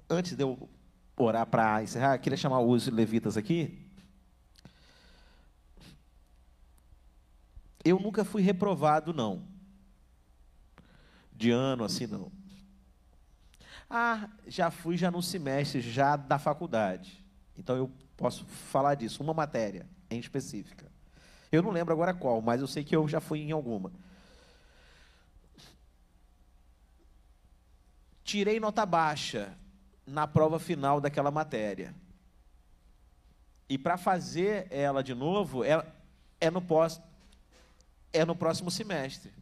Antes 0.08 0.36
de 0.36 0.44
eu 0.44 0.68
orar 1.16 1.46
para 1.46 1.82
encerrar, 1.82 2.18
queria 2.18 2.36
chamar 2.36 2.60
os 2.60 2.86
levitas 2.86 3.36
aqui. 3.36 3.89
Eu 7.84 7.98
nunca 7.98 8.24
fui 8.24 8.42
reprovado, 8.42 9.12
não. 9.12 9.46
De 11.32 11.50
ano, 11.50 11.84
assim, 11.84 12.06
não. 12.06 12.30
Ah, 13.88 14.28
já 14.46 14.70
fui 14.70 14.96
já 14.96 15.10
no 15.10 15.22
semestre, 15.22 15.80
já 15.80 16.16
da 16.16 16.38
faculdade. 16.38 17.24
Então 17.56 17.76
eu 17.76 17.90
posso 18.16 18.44
falar 18.44 18.94
disso, 18.94 19.22
uma 19.22 19.34
matéria 19.34 19.86
em 20.10 20.18
específica. 20.18 20.86
Eu 21.50 21.62
não 21.62 21.70
lembro 21.70 21.92
agora 21.92 22.14
qual, 22.14 22.40
mas 22.40 22.60
eu 22.60 22.66
sei 22.66 22.84
que 22.84 22.94
eu 22.94 23.08
já 23.08 23.20
fui 23.20 23.40
em 23.40 23.50
alguma. 23.50 23.90
Tirei 28.22 28.60
nota 28.60 28.86
baixa 28.86 29.56
na 30.06 30.26
prova 30.26 30.58
final 30.60 31.00
daquela 31.00 31.30
matéria. 31.30 31.94
E 33.68 33.78
para 33.78 33.96
fazer 33.96 34.66
ela 34.70 35.02
de 35.02 35.14
novo, 35.14 35.64
é, 35.64 35.84
é, 36.40 36.50
no 36.50 36.60
pós, 36.60 37.00
é 38.12 38.24
no 38.24 38.34
próximo 38.34 38.70
semestre. 38.70 39.32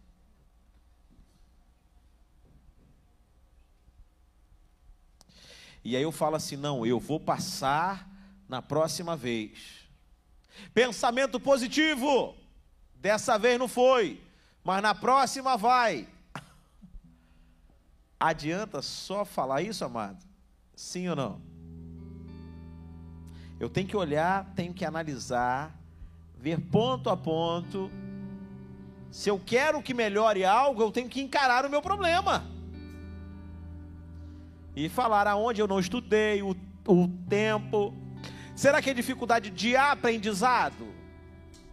E 5.84 5.96
aí 5.96 6.02
eu 6.02 6.12
falo 6.12 6.36
assim: 6.36 6.56
não, 6.56 6.84
eu 6.84 7.00
vou 7.00 7.18
passar 7.18 8.08
na 8.48 8.60
próxima 8.60 9.16
vez. 9.16 9.88
Pensamento 10.74 11.38
positivo. 11.38 12.34
Dessa 12.94 13.38
vez 13.38 13.58
não 13.58 13.68
foi, 13.68 14.20
mas 14.64 14.82
na 14.82 14.94
próxima 14.94 15.56
vai. 15.56 16.08
Adianta 18.18 18.82
só 18.82 19.24
falar 19.24 19.62
isso, 19.62 19.84
amado? 19.84 20.26
Sim 20.74 21.08
ou 21.08 21.16
não? 21.16 21.40
Eu 23.60 23.70
tenho 23.70 23.88
que 23.88 23.96
olhar, 23.96 24.52
tenho 24.54 24.74
que 24.74 24.84
analisar, 24.84 25.76
ver 26.36 26.60
ponto 26.60 27.08
a 27.08 27.16
ponto. 27.16 27.90
Se 29.10 29.30
eu 29.30 29.40
quero 29.44 29.82
que 29.82 29.94
melhore 29.94 30.44
algo, 30.44 30.82
eu 30.82 30.90
tenho 30.90 31.08
que 31.08 31.20
encarar 31.20 31.64
o 31.64 31.70
meu 31.70 31.80
problema. 31.80 32.44
E 34.76 34.88
falar 34.88 35.26
aonde 35.26 35.60
eu 35.60 35.66
não 35.66 35.80
estudei, 35.80 36.42
o, 36.42 36.54
o 36.86 37.08
tempo. 37.28 37.94
Será 38.54 38.82
que 38.82 38.90
é 38.90 38.94
dificuldade 38.94 39.50
de 39.50 39.76
aprendizado? 39.76 40.86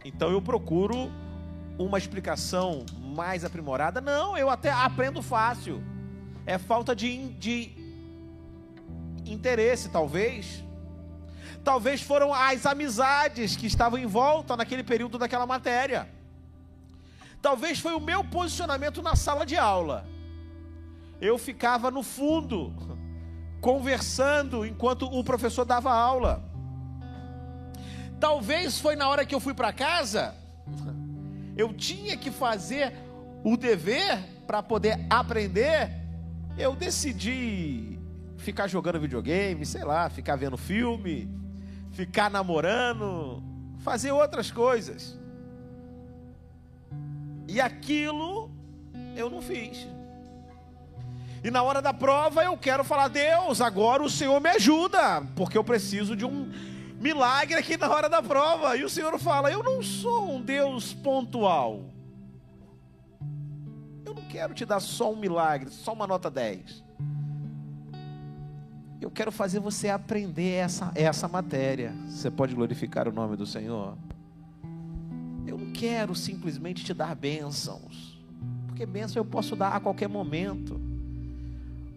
Então 0.03 0.31
eu 0.31 0.41
procuro 0.41 1.11
uma 1.77 1.97
explicação 1.97 2.85
mais 3.01 3.43
aprimorada. 3.43 3.99
Não, 3.99 4.37
eu 4.37 4.49
até 4.49 4.71
aprendo 4.71 5.21
fácil. 5.21 5.83
É 6.45 6.57
falta 6.57 6.95
de, 6.95 7.29
de 7.33 7.71
interesse, 9.25 9.89
talvez. 9.89 10.63
Talvez 11.63 12.01
foram 12.01 12.33
as 12.33 12.65
amizades 12.65 13.55
que 13.55 13.65
estavam 13.65 13.97
em 13.97 14.05
volta 14.05 14.55
naquele 14.55 14.83
período 14.83 15.17
daquela 15.17 15.45
matéria. 15.47 16.14
Talvez 17.45 17.79
foi 17.79 17.93
o 17.93 17.99
meu 17.99 18.23
posicionamento 18.23 19.03
na 19.03 19.15
sala 19.15 19.45
de 19.45 19.55
aula. 19.55 20.03
Eu 21.21 21.37
ficava 21.37 21.91
no 21.91 22.01
fundo, 22.01 22.73
conversando 23.61 24.65
enquanto 24.65 25.05
o 25.05 25.23
professor 25.23 25.63
dava 25.63 25.93
aula. 25.93 26.43
Talvez 28.19 28.79
foi 28.79 28.95
na 28.95 29.07
hora 29.07 29.23
que 29.23 29.35
eu 29.35 29.39
fui 29.39 29.53
para 29.53 29.71
casa, 29.71 30.33
eu 31.55 31.71
tinha 31.71 32.17
que 32.17 32.31
fazer 32.31 32.91
o 33.43 33.55
dever 33.55 34.17
para 34.47 34.63
poder 34.63 35.05
aprender. 35.07 35.91
Eu 36.57 36.75
decidi 36.75 37.99
ficar 38.37 38.65
jogando 38.65 38.99
videogame, 38.99 39.67
sei 39.67 39.83
lá, 39.83 40.09
ficar 40.09 40.35
vendo 40.35 40.57
filme, 40.57 41.29
ficar 41.91 42.31
namorando, 42.31 43.43
fazer 43.83 44.11
outras 44.11 44.49
coisas. 44.49 45.23
E 47.47 47.61
aquilo 47.61 48.51
eu 49.15 49.29
não 49.29 49.41
fiz. 49.41 49.87
E 51.43 51.51
na 51.51 51.61
hora 51.61 51.81
da 51.81 51.93
prova 51.93 52.43
eu 52.43 52.57
quero 52.57 52.83
falar: 52.83 53.07
Deus, 53.07 53.61
agora 53.61 54.01
o 54.01 54.09
Senhor 54.09 54.41
me 54.41 54.49
ajuda, 54.49 55.21
porque 55.35 55.57
eu 55.57 55.63
preciso 55.63 56.15
de 56.15 56.25
um 56.25 56.51
milagre 56.99 57.55
aqui 57.55 57.77
na 57.77 57.87
hora 57.87 58.09
da 58.09 58.21
prova. 58.21 58.75
E 58.75 58.83
o 58.83 58.89
Senhor 58.89 59.17
fala: 59.19 59.51
Eu 59.51 59.61
não 59.61 59.83
sou 59.83 60.35
um 60.35 60.41
Deus 60.41 60.93
pontual. 60.93 61.83
Eu 64.03 64.15
não 64.15 64.23
quero 64.23 64.53
te 64.53 64.65
dar 64.65 64.79
só 64.79 65.11
um 65.11 65.15
milagre, 65.15 65.69
só 65.69 65.93
uma 65.93 66.07
nota 66.07 66.31
10. 66.31 66.83
Eu 68.99 69.11
quero 69.11 69.31
fazer 69.31 69.59
você 69.59 69.89
aprender 69.89 70.53
essa, 70.53 70.91
essa 70.95 71.27
matéria. 71.27 71.93
Você 72.07 72.31
pode 72.31 72.55
glorificar 72.55 73.07
o 73.07 73.11
nome 73.11 73.35
do 73.35 73.45
Senhor? 73.45 73.95
Eu 75.55 75.59
não 75.59 75.71
quero 75.71 76.13
simplesmente 76.13 76.83
te 76.83 76.93
dar 76.93 77.15
bênçãos, 77.15 78.19
porque 78.67 78.85
bênção 78.85 79.21
eu 79.21 79.25
posso 79.25 79.55
dar 79.55 79.69
a 79.69 79.79
qualquer 79.79 80.09
momento. 80.09 80.77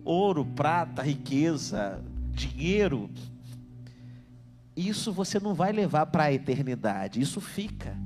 Ouro, 0.05 0.45
prata, 0.45 1.03
riqueza, 1.03 2.01
dinheiro, 2.31 3.11
isso 4.77 5.13
você 5.13 5.41
não 5.41 5.55
vai 5.55 5.73
levar 5.73 6.07
para 6.07 6.23
a 6.23 6.33
eternidade, 6.33 7.21
isso 7.21 7.41
fica. 7.41 7.97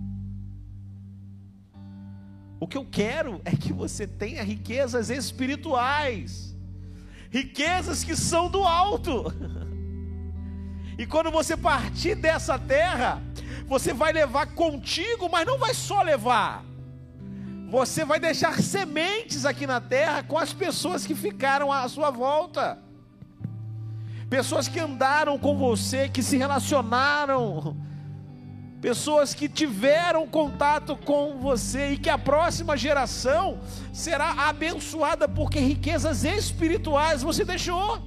O 2.59 2.67
que 2.67 2.79
eu 2.79 2.87
quero 2.91 3.39
é 3.45 3.55
que 3.55 3.75
você 3.75 4.07
tenha 4.07 4.43
riquezas 4.43 5.11
espirituais 5.11 6.57
riquezas 7.31 8.03
que 8.05 8.17
são 8.17 8.51
do 8.51 8.65
alto. 8.65 9.25
E 10.99 11.07
quando 11.07 11.31
você 11.31 11.57
partir 11.57 12.15
dessa 12.15 12.59
terra, 12.59 13.21
você 13.73 13.95
vai 13.95 14.13
levar 14.13 14.49
contigo, 14.49 15.31
mas 15.31 15.47
não 15.47 15.59
vai 15.59 15.73
só 15.73 16.03
levar. 16.03 16.63
Você 17.71 18.05
vai 18.05 18.21
deixar 18.21 18.61
sementes 18.61 19.47
aqui 19.47 19.67
na 19.67 19.81
terra 19.81 20.23
com 20.23 20.37
as 20.37 20.53
pessoas 20.53 21.07
que 21.07 21.15
ficaram 21.15 21.73
à 21.73 21.89
sua 21.89 22.11
volta. 22.11 22.79
Pessoas 24.29 24.69
que 24.69 24.79
andaram 24.79 25.39
com 25.39 25.57
você, 25.57 26.07
que 26.07 26.23
se 26.23 26.37
relacionaram 26.37 27.75
pessoas 28.83 29.33
que 29.33 29.49
tiveram 29.49 30.27
contato 30.27 30.97
com 30.97 31.39
você 31.39 31.93
e 31.93 31.97
que 31.97 32.11
a 32.11 32.19
próxima 32.19 32.77
geração 32.77 33.61
será 33.93 34.49
abençoada 34.49 35.29
porque 35.29 35.61
riquezas 35.61 36.25
espirituais 36.25 37.23
você 37.23 37.45
deixou. 37.45 38.03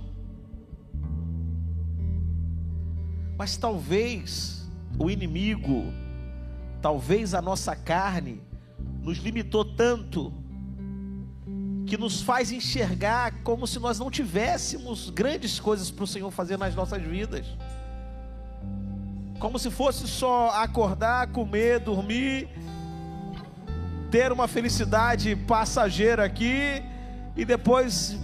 Mas 3.38 3.56
talvez 3.56 4.65
o 4.98 5.10
inimigo, 5.10 5.94
talvez 6.82 7.34
a 7.34 7.42
nossa 7.42 7.76
carne, 7.76 8.42
nos 9.02 9.18
limitou 9.18 9.64
tanto, 9.64 10.34
que 11.86 11.98
nos 11.98 12.22
faz 12.22 12.52
enxergar 12.52 13.44
como 13.44 13.68
se 13.68 13.80
nós 13.80 14.00
não 14.00 14.10
tivéssemos 14.10 15.10
grandes 15.10 15.60
coisas 15.60 15.92
para 15.92 16.04
o 16.04 16.08
Senhor 16.08 16.32
fazer 16.32 16.58
nas 16.58 16.74
nossas 16.74 17.02
vidas 17.02 17.46
como 19.40 19.60
se 19.60 19.70
fosse 19.70 20.08
só 20.08 20.50
acordar, 20.50 21.28
comer, 21.28 21.80
dormir, 21.80 22.50
ter 24.10 24.32
uma 24.32 24.48
felicidade 24.48 25.36
passageira 25.36 26.24
aqui 26.24 26.82
e 27.36 27.44
depois 27.44 28.18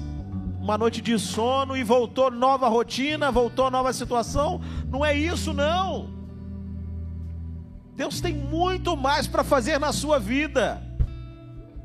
uma 0.60 0.78
noite 0.78 1.02
de 1.02 1.18
sono 1.20 1.76
e 1.76 1.84
voltou 1.84 2.32
nova 2.32 2.68
rotina, 2.70 3.32
voltou 3.32 3.70
nova 3.70 3.92
situação. 3.92 4.62
Não 4.90 5.06
é 5.06 5.14
isso, 5.14 5.54
não. 5.54 6.21
Deus 7.96 8.22
tem 8.22 8.34
muito 8.34 8.96
mais 8.96 9.28
para 9.28 9.44
fazer 9.44 9.80
na 9.80 9.92
sua 9.92 10.20
vida. 10.20 10.82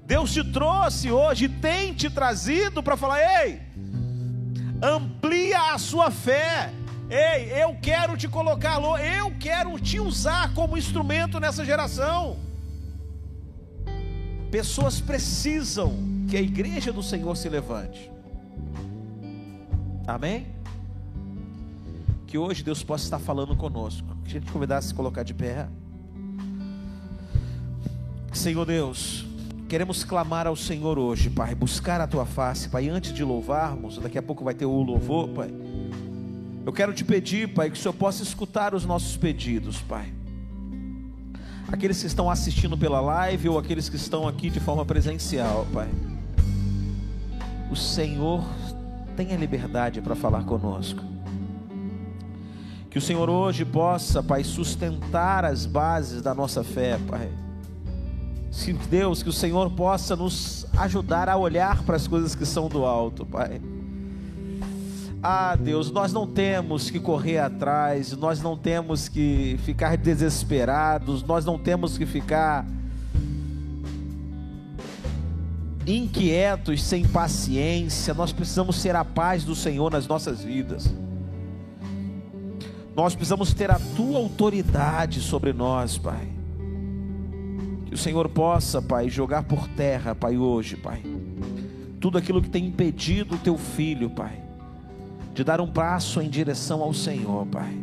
Deus 0.06 0.32
te 0.32 0.44
trouxe 0.44 1.10
hoje, 1.10 1.48
tem 1.48 1.92
te 1.92 2.08
trazido 2.08 2.82
para 2.82 2.96
falar: 2.96 3.20
ei, 3.42 3.60
amplia 4.82 5.74
a 5.74 5.78
sua 5.78 6.10
fé. 6.10 6.72
Ei, 7.08 7.62
eu 7.62 7.76
quero 7.80 8.16
te 8.16 8.26
colocar, 8.26 8.80
eu 8.98 9.32
quero 9.38 9.78
te 9.78 10.00
usar 10.00 10.52
como 10.54 10.76
instrumento 10.76 11.38
nessa 11.38 11.64
geração. 11.64 12.36
Pessoas 14.50 15.00
precisam 15.00 15.94
que 16.28 16.36
a 16.36 16.40
igreja 16.40 16.92
do 16.92 17.02
Senhor 17.02 17.36
se 17.36 17.48
levante. 17.48 18.10
Amém? 20.06 20.46
Que 22.26 22.38
hoje 22.38 22.62
Deus 22.62 22.82
possa 22.82 23.04
estar 23.04 23.18
falando 23.18 23.56
conosco. 23.56 24.16
Queria 24.24 24.40
te 24.40 24.50
convidar 24.50 24.78
a 24.78 24.82
se 24.82 24.94
colocar 24.94 25.22
de 25.22 25.34
pé. 25.34 25.68
Senhor 28.36 28.66
Deus, 28.66 29.24
queremos 29.66 30.04
clamar 30.04 30.46
ao 30.46 30.54
Senhor 30.54 30.98
hoje, 30.98 31.30
Pai, 31.30 31.54
buscar 31.54 32.00
a 32.00 32.06
tua 32.06 32.26
face, 32.26 32.68
Pai, 32.68 32.88
antes 32.88 33.12
de 33.12 33.24
louvarmos, 33.24 33.98
daqui 33.98 34.18
a 34.18 34.22
pouco 34.22 34.44
vai 34.44 34.52
ter 34.52 34.66
o 34.66 34.82
louvor, 34.82 35.28
Pai. 35.30 35.50
Eu 36.64 36.72
quero 36.72 36.92
te 36.92 37.02
pedir, 37.02 37.54
Pai, 37.54 37.70
que 37.70 37.78
o 37.78 37.80
Senhor 37.80 37.94
possa 37.94 38.22
escutar 38.22 38.74
os 38.74 38.84
nossos 38.84 39.16
pedidos, 39.16 39.80
Pai. 39.80 40.12
Aqueles 41.66 42.00
que 42.00 42.06
estão 42.06 42.30
assistindo 42.30 42.76
pela 42.76 43.00
live 43.00 43.48
ou 43.48 43.58
aqueles 43.58 43.88
que 43.88 43.96
estão 43.96 44.28
aqui 44.28 44.50
de 44.50 44.60
forma 44.60 44.84
presencial, 44.84 45.66
Pai. 45.72 45.88
O 47.70 47.74
Senhor 47.74 48.44
tem 49.16 49.32
a 49.32 49.36
liberdade 49.36 50.02
para 50.02 50.14
falar 50.14 50.44
conosco. 50.44 51.02
Que 52.90 52.98
o 52.98 53.02
Senhor 53.02 53.30
hoje 53.30 53.64
possa, 53.64 54.22
Pai, 54.22 54.44
sustentar 54.44 55.44
as 55.44 55.64
bases 55.64 56.20
da 56.20 56.34
nossa 56.34 56.62
fé, 56.62 56.98
Pai. 57.08 57.45
Se 58.56 58.72
Deus, 58.72 59.22
que 59.22 59.28
o 59.28 59.32
Senhor 59.34 59.70
possa 59.72 60.16
nos 60.16 60.66
ajudar 60.78 61.28
a 61.28 61.36
olhar 61.36 61.82
para 61.82 61.94
as 61.94 62.08
coisas 62.08 62.34
que 62.34 62.46
são 62.46 62.70
do 62.70 62.86
alto, 62.86 63.26
Pai 63.26 63.60
Ah, 65.22 65.54
Deus, 65.54 65.90
nós 65.90 66.10
não 66.10 66.26
temos 66.26 66.88
que 66.88 66.98
correr 66.98 67.36
atrás, 67.36 68.16
nós 68.16 68.40
não 68.40 68.56
temos 68.56 69.10
que 69.10 69.60
ficar 69.62 69.98
desesperados, 69.98 71.22
nós 71.22 71.44
não 71.44 71.58
temos 71.58 71.98
que 71.98 72.06
ficar 72.06 72.66
inquietos, 75.86 76.82
sem 76.82 77.06
paciência, 77.06 78.14
nós 78.14 78.32
precisamos 78.32 78.76
ser 78.76 78.96
a 78.96 79.04
paz 79.04 79.44
do 79.44 79.54
Senhor 79.54 79.92
nas 79.92 80.08
nossas 80.08 80.42
vidas. 80.42 80.92
Nós 82.96 83.14
precisamos 83.14 83.52
ter 83.52 83.70
a 83.70 83.78
tua 83.94 84.16
autoridade 84.16 85.20
sobre 85.20 85.52
nós, 85.52 85.98
Pai. 85.98 86.35
Que 87.86 87.94
o 87.94 87.98
Senhor 87.98 88.28
possa, 88.28 88.82
Pai, 88.82 89.08
jogar 89.08 89.44
por 89.44 89.66
terra, 89.68 90.14
Pai, 90.14 90.36
hoje, 90.36 90.76
Pai. 90.76 91.02
Tudo 92.00 92.18
aquilo 92.18 92.42
que 92.42 92.50
tem 92.50 92.66
impedido 92.66 93.36
o 93.36 93.38
teu 93.38 93.56
filho, 93.56 94.10
Pai, 94.10 94.40
de 95.32 95.42
dar 95.42 95.60
um 95.60 95.68
passo 95.68 96.20
em 96.20 96.28
direção 96.28 96.82
ao 96.82 96.92
Senhor, 96.92 97.46
Pai. 97.46 97.76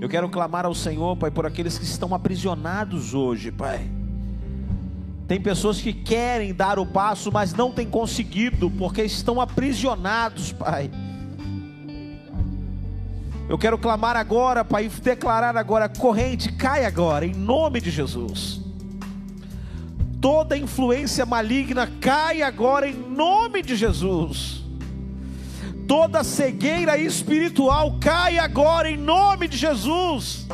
Eu 0.00 0.08
quero 0.08 0.28
clamar 0.28 0.64
ao 0.64 0.74
Senhor, 0.74 1.16
Pai, 1.16 1.30
por 1.30 1.46
aqueles 1.46 1.78
que 1.78 1.84
estão 1.84 2.14
aprisionados 2.14 3.14
hoje, 3.14 3.50
Pai. 3.50 3.90
Tem 5.26 5.40
pessoas 5.40 5.80
que 5.80 5.92
querem 5.92 6.54
dar 6.54 6.78
o 6.78 6.86
passo, 6.86 7.32
mas 7.32 7.52
não 7.52 7.72
têm 7.72 7.86
conseguido, 7.86 8.70
porque 8.70 9.02
estão 9.02 9.40
aprisionados, 9.40 10.52
Pai 10.52 10.90
eu 13.48 13.56
quero 13.56 13.78
clamar 13.78 14.16
agora, 14.16 14.64
Pai, 14.64 14.86
e 14.86 14.88
declarar 14.88 15.56
agora: 15.56 15.88
corrente, 15.88 16.52
cai 16.52 16.84
agora, 16.84 17.24
em 17.24 17.34
nome 17.34 17.80
de 17.80 17.90
Jesus. 17.90 18.60
Toda 20.20 20.58
influência 20.58 21.24
maligna 21.24 21.88
cai 22.00 22.42
agora, 22.42 22.88
em 22.88 22.94
nome 22.94 23.62
de 23.62 23.76
Jesus. 23.76 24.64
Toda 25.86 26.24
cegueira 26.24 26.98
espiritual 26.98 27.96
cai 28.00 28.38
agora, 28.38 28.90
em 28.90 28.96
nome 28.96 29.46
de 29.46 29.56
Jesus. 29.56 30.48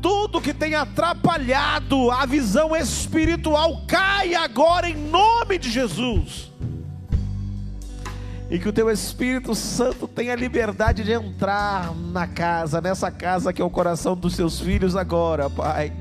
Tudo 0.00 0.40
que 0.40 0.54
tem 0.54 0.74
atrapalhado 0.74 2.10
a 2.10 2.24
visão 2.24 2.74
espiritual 2.74 3.82
cai 3.86 4.34
agora, 4.34 4.88
em 4.88 4.96
nome 4.96 5.58
de 5.58 5.70
Jesus 5.70 6.50
e 8.50 8.58
que 8.58 8.68
o 8.68 8.72
teu 8.72 8.90
Espírito 8.90 9.54
Santo 9.54 10.06
tenha 10.06 10.34
liberdade 10.34 11.02
de 11.02 11.12
entrar 11.12 11.94
na 11.94 12.26
casa, 12.26 12.80
nessa 12.80 13.10
casa 13.10 13.52
que 13.52 13.60
é 13.60 13.64
o 13.64 13.70
coração 13.70 14.16
dos 14.16 14.34
seus 14.34 14.60
filhos 14.60 14.94
agora, 14.94 15.50
Pai 15.50 15.92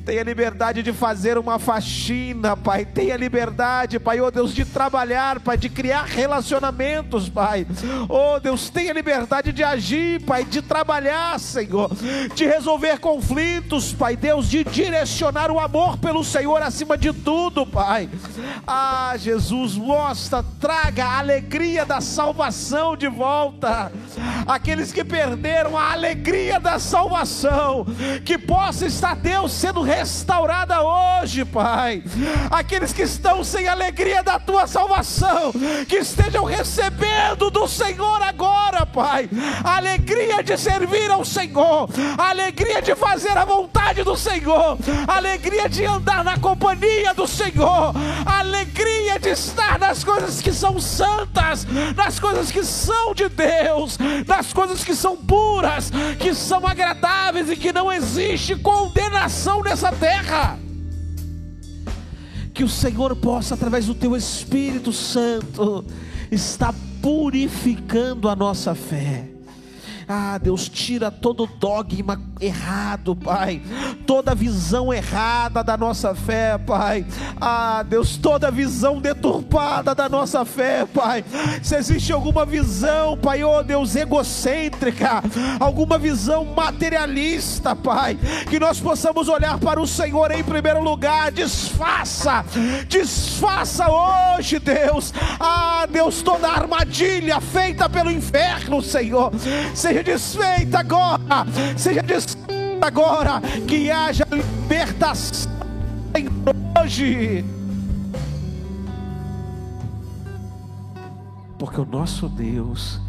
tenha 0.00 0.22
liberdade 0.22 0.82
de 0.82 0.92
fazer 0.92 1.38
uma 1.38 1.58
faxina, 1.58 2.56
Pai. 2.56 2.84
Tenha 2.84 3.16
liberdade, 3.16 3.98
Pai, 3.98 4.20
oh 4.20 4.30
Deus, 4.30 4.54
de 4.54 4.64
trabalhar, 4.64 5.40
Pai, 5.40 5.56
de 5.56 5.68
criar 5.68 6.04
relacionamentos, 6.04 7.28
Pai. 7.28 7.66
Oh 8.08 8.40
Deus, 8.40 8.70
tenha 8.70 8.92
liberdade 8.92 9.52
de 9.52 9.62
agir, 9.62 10.22
Pai, 10.22 10.44
de 10.44 10.62
trabalhar, 10.62 11.38
Senhor, 11.38 11.90
de 12.34 12.46
resolver 12.46 12.98
conflitos, 12.98 13.92
Pai. 13.92 14.16
Deus, 14.16 14.48
de 14.48 14.64
direcionar 14.64 15.50
o 15.50 15.60
amor 15.60 15.98
pelo 15.98 16.24
Senhor 16.24 16.62
acima 16.62 16.96
de 16.96 17.12
tudo, 17.12 17.66
Pai. 17.66 18.08
Ah, 18.66 19.14
Jesus, 19.16 19.76
mostra, 19.76 20.42
traga 20.60 21.04
a 21.04 21.18
alegria 21.18 21.84
da 21.84 22.00
salvação 22.00 22.96
de 22.96 23.08
volta. 23.08 23.92
Aqueles 24.46 24.92
que 24.92 25.04
perderam 25.04 25.76
a 25.76 25.92
alegria 25.92 26.58
da 26.58 26.78
salvação, 26.78 27.86
que 28.24 28.38
possa 28.38 28.86
estar 28.86 29.14
Deus 29.14 29.52
sendo 29.52 29.82
restaurada 29.90 30.80
hoje, 30.82 31.44
Pai. 31.44 32.02
Aqueles 32.48 32.92
que 32.92 33.02
estão 33.02 33.42
sem 33.42 33.66
alegria 33.66 34.22
da 34.22 34.38
tua 34.38 34.66
salvação, 34.66 35.52
que 35.88 35.96
estejam 35.96 36.44
recebendo 36.44 37.50
do 37.50 37.66
Senhor 37.66 38.22
agora, 38.22 38.86
Pai. 38.86 39.28
A 39.64 39.78
alegria 39.78 40.44
de 40.44 40.56
servir 40.56 41.10
ao 41.10 41.24
Senhor, 41.24 41.88
a 42.16 42.30
alegria 42.30 42.80
de 42.80 42.94
fazer 42.94 43.36
a 43.36 43.44
vontade 43.44 44.04
do 44.04 44.16
Senhor, 44.16 44.78
a 45.08 45.16
alegria 45.16 45.68
de 45.68 45.84
andar 45.84 46.22
na 46.22 46.38
companhia 46.38 47.12
do 47.12 47.26
Senhor, 47.26 47.92
a 48.24 48.38
alegria 48.38 49.18
de 49.18 49.30
estar 49.30 49.76
nas 49.78 50.04
coisas 50.04 50.40
que 50.40 50.52
são 50.52 50.78
santas, 50.78 51.66
nas 51.96 52.20
coisas 52.20 52.52
que 52.52 52.62
são 52.62 53.12
de 53.12 53.28
Deus, 53.28 53.98
nas 54.26 54.52
coisas 54.52 54.84
que 54.84 54.94
são 54.94 55.16
puras, 55.16 55.90
que 56.18 56.32
são 56.32 56.64
agradáveis 56.64 57.50
e 57.50 57.56
que 57.56 57.72
não 57.72 57.90
existe 57.90 58.54
condenação 58.54 59.62
nessa 59.62 59.79
nessa 59.80 59.92
terra. 59.92 60.58
Que 62.52 62.62
o 62.62 62.68
Senhor 62.68 63.16
possa, 63.16 63.54
através 63.54 63.86
do 63.86 63.94
Teu 63.94 64.14
Espírito 64.14 64.92
Santo, 64.92 65.84
estar 66.30 66.74
purificando 67.00 68.28
a 68.28 68.36
nossa 68.36 68.74
fé 68.74 69.30
ah, 70.12 70.38
Deus, 70.38 70.68
tira 70.68 71.08
todo 71.08 71.46
dogma 71.46 72.16
errado, 72.40 73.14
Pai. 73.14 73.60
Toda 74.06 74.34
visão 74.34 74.92
errada 74.92 75.62
da 75.62 75.76
nossa 75.76 76.14
fé, 76.14 76.56
Pai. 76.58 77.04
Ah, 77.40 77.84
Deus, 77.86 78.16
toda 78.16 78.50
visão 78.50 79.00
deturpada 79.00 79.94
da 79.94 80.08
nossa 80.08 80.44
fé, 80.44 80.86
Pai. 80.86 81.24
Se 81.62 81.76
existe 81.76 82.12
alguma 82.12 82.46
visão, 82.46 83.16
Pai, 83.18 83.44
oh 83.44 83.62
Deus, 83.62 83.94
egocêntrica, 83.94 85.22
alguma 85.58 85.98
visão 85.98 86.44
materialista, 86.44 87.76
Pai, 87.76 88.18
que 88.48 88.58
nós 88.58 88.80
possamos 88.80 89.28
olhar 89.28 89.58
para 89.58 89.80
o 89.80 89.86
Senhor 89.86 90.30
em 90.30 90.42
primeiro 90.42 90.82
lugar, 90.82 91.30
desfaça, 91.30 92.44
desfaça 92.88 93.86
hoje, 93.90 94.58
Deus. 94.58 95.12
Ah, 95.38 95.86
Deus, 95.90 96.22
toda 96.22 96.48
armadilha 96.48 97.40
feita 97.40 97.88
pelo 97.88 98.10
inferno, 98.10 98.82
Senhor, 98.82 99.30
seja 99.74 100.02
desfeita 100.02 100.80
agora, 100.80 101.46
seja 101.76 102.02
desfeita 102.02 102.29
agora, 102.86 103.40
que 103.66 103.90
haja 103.90 104.26
libertação 104.30 105.50
hoje. 106.82 107.44
Porque 111.58 111.80
o 111.80 111.84
nosso 111.84 112.28
Deus 112.28 113.00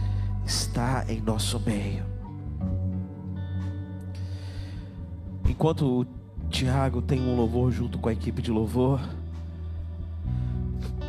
está 0.46 1.06
em 1.08 1.22
nosso 1.22 1.60
meio. 1.60 2.06
Enquanto 5.48 6.02
o 6.02 6.06
Tiago 6.50 7.02
tem 7.02 7.22
um 7.22 7.36
louvor 7.36 7.72
junto 7.72 7.98
com 7.98 8.10
a 8.10 8.14
equipe 8.14 8.42
de 8.42 8.52
louvor, 8.52 9.00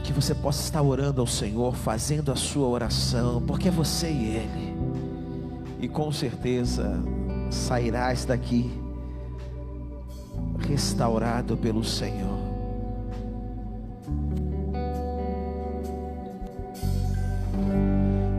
que 0.05 0.13
você 0.13 0.35
possa 0.35 0.63
estar 0.63 0.83
orando 0.83 1.21
ao 1.21 1.27
Senhor, 1.27 1.75
fazendo 1.75 2.31
a 2.31 2.37
sua 2.37 2.67
oração, 2.67 3.43
porque 3.43 3.69
é 3.69 3.71
você 3.71 4.11
e 4.11 4.37
Ele 4.37 4.83
e 5.81 5.89
com 5.89 6.13
certeza 6.13 7.03
sairás 7.53 8.24
daqui 8.24 8.70
restaurado 10.59 11.57
pelo 11.57 11.84
Senhor. 11.84 12.40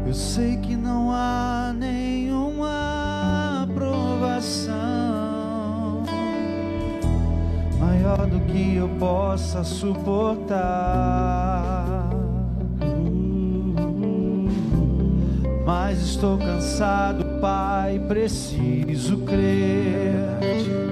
Eu 0.05 0.14
sei 0.14 0.57
que 0.57 0.76
não 0.76 1.11
há 1.11 1.74
nenhuma 1.76 3.68
provação 3.74 4.74
maior 7.80 8.28
do 8.28 8.39
que 8.41 8.76
eu 8.76 8.89
possa 8.99 9.64
suportar. 9.64 11.14
Mas 15.66 16.01
estou 16.01 16.38
cansado 16.38 17.39
Pai, 17.39 17.99
preciso 18.07 19.18
crer 19.20 20.14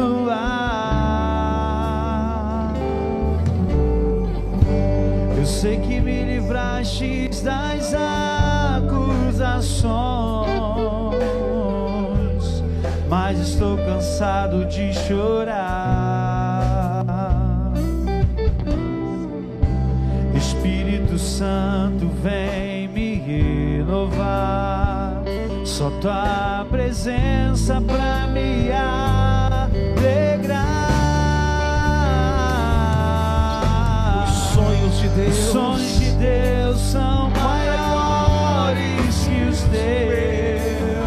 Eu 5.39 5.47
sei 5.47 5.79
que 5.79 6.01
me 6.01 6.25
livraste 6.25 7.31
das 7.43 7.95
acusações, 7.95 9.43
mas 13.09 13.39
estou 13.39 13.77
cansado 13.79 14.65
de 14.67 14.93
chorar. 14.95 15.72
Santo 21.43 22.07
vem 22.23 22.87
me 22.87 23.17
renovar. 23.17 25.25
Só 25.65 25.91
tua 26.01 26.65
presença 26.71 27.81
pra 27.81 28.29
me 28.29 28.71
alegrar. 28.71 29.69
Os 34.29 34.35
sonhos 34.55 35.01
de 35.01 35.09
Deus, 35.09 35.37
os 35.37 35.45
sonhos 35.47 35.99
de 35.99 36.11
Deus 36.13 36.79
são 36.79 37.29
maiores 37.31 39.25
que 39.25 39.43
os 39.51 39.63
teus, 39.63 41.03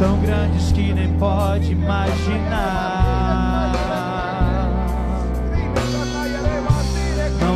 tão 0.00 0.18
grandes 0.18 0.72
que 0.72 0.92
nem 0.92 1.12
pode 1.12 1.70
imaginar. 1.70 2.93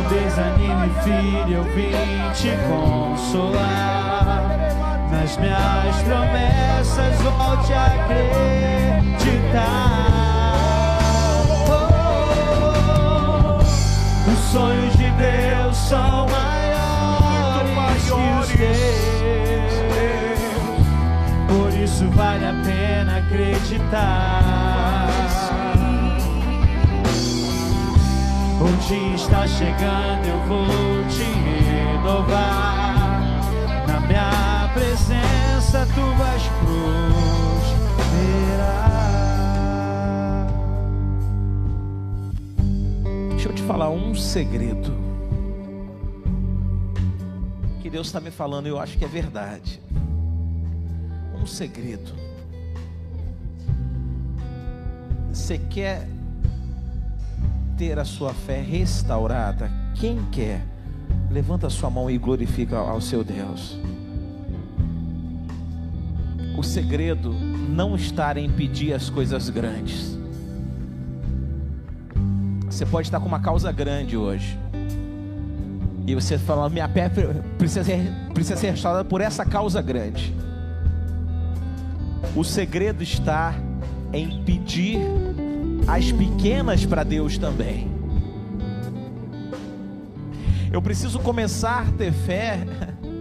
Desanime, 0.09 0.89
filho, 1.03 1.57
eu 1.57 1.63
vim 1.75 1.91
te 2.33 2.51
consolar. 2.67 4.57
Nas 5.11 5.37
minhas 5.37 6.01
promessas, 6.03 7.21
volte 7.21 7.73
a 7.73 7.85
acreditar. 7.85 9.19
Oh, 11.77 13.57
os 14.31 14.39
sonhos 14.51 14.93
de 14.93 15.09
Deus 15.11 15.77
são 15.77 16.27
maiores 16.27 18.03
que 18.05 18.11
os 18.39 18.47
teus. 18.47 19.73
Por 21.47 21.71
isso 21.79 22.09
vale 22.11 22.45
a 22.45 22.53
pena 22.63 23.17
acreditar. 23.17 24.98
O 28.69 28.73
dia 28.87 29.15
está 29.15 29.47
chegando, 29.47 30.27
eu 30.27 30.39
vou 30.47 30.67
te 31.09 31.23
renovar. 31.23 33.09
Na 33.87 33.99
minha 34.01 34.69
presença 34.75 35.87
tu 35.87 36.15
vais 36.15 36.43
prosperar. 36.59 37.79
Deixa 43.31 43.49
eu 43.49 43.53
te 43.53 43.63
falar 43.63 43.89
um 43.89 44.13
segredo 44.13 44.93
que 47.81 47.89
Deus 47.89 48.05
está 48.05 48.19
me 48.19 48.29
falando 48.29 48.67
eu 48.67 48.79
acho 48.79 48.99
que 48.99 49.05
é 49.05 49.07
verdade. 49.07 49.81
Um 51.41 51.47
segredo. 51.47 52.13
Você 55.33 55.57
quer 55.57 56.07
ter 57.79 57.97
a 57.97 58.03
sua 58.03 58.33
fé 58.33 58.61
restaurada? 58.61 59.71
Quem 59.95 60.19
quer? 60.33 60.61
Levanta 61.31 61.67
a 61.67 61.69
sua 61.69 61.89
mão 61.89 62.11
e 62.11 62.17
glorifica 62.17 62.75
ao 62.77 62.99
seu 62.99 63.23
Deus. 63.23 63.79
O 66.57 66.61
segredo 66.61 67.31
não 67.33 67.95
está 67.95 68.37
em 68.37 68.49
pedir 68.49 68.93
as 68.93 69.09
coisas 69.09 69.49
grandes. 69.49 70.19
Você 72.65 72.85
pode 72.85 73.07
estar 73.07 73.21
com 73.21 73.27
uma 73.27 73.39
causa 73.39 73.71
grande 73.71 74.17
hoje. 74.17 74.59
E 76.05 76.13
você 76.13 76.37
fala, 76.37 76.69
minha 76.69 76.89
fé 76.89 77.09
precisa 77.57 77.85
ser, 77.85 78.11
precisa 78.33 78.57
ser 78.57 78.71
restaurada 78.71 79.05
por 79.05 79.21
essa 79.21 79.45
causa 79.45 79.81
grande. 79.81 80.35
O 82.35 82.43
segredo 82.43 83.01
está 83.01 83.55
em 84.11 84.43
pedir 84.43 84.99
as 85.89 86.11
pequenas 86.11 86.85
para 86.85 87.03
Deus 87.03 87.37
também. 87.37 87.89
Eu 90.71 90.81
preciso 90.83 91.19
começar 91.19 91.87
a 91.87 91.91
ter 91.91 92.13
fé 92.13 92.59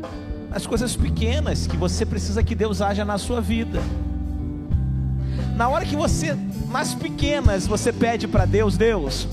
nas 0.50 0.66
coisas 0.66 0.94
pequenas 0.94 1.66
que 1.66 1.76
você 1.76 2.04
precisa 2.04 2.42
que 2.42 2.54
Deus 2.54 2.82
haja 2.82 3.06
na 3.06 3.16
sua 3.16 3.40
vida. 3.40 3.80
Na 5.56 5.66
hora 5.68 5.86
que 5.86 5.96
você, 5.96 6.36
nas 6.70 6.94
pequenas, 6.94 7.66
você 7.66 7.90
pede 7.90 8.28
para 8.28 8.44
Deus, 8.44 8.76
Deus, 8.76 9.26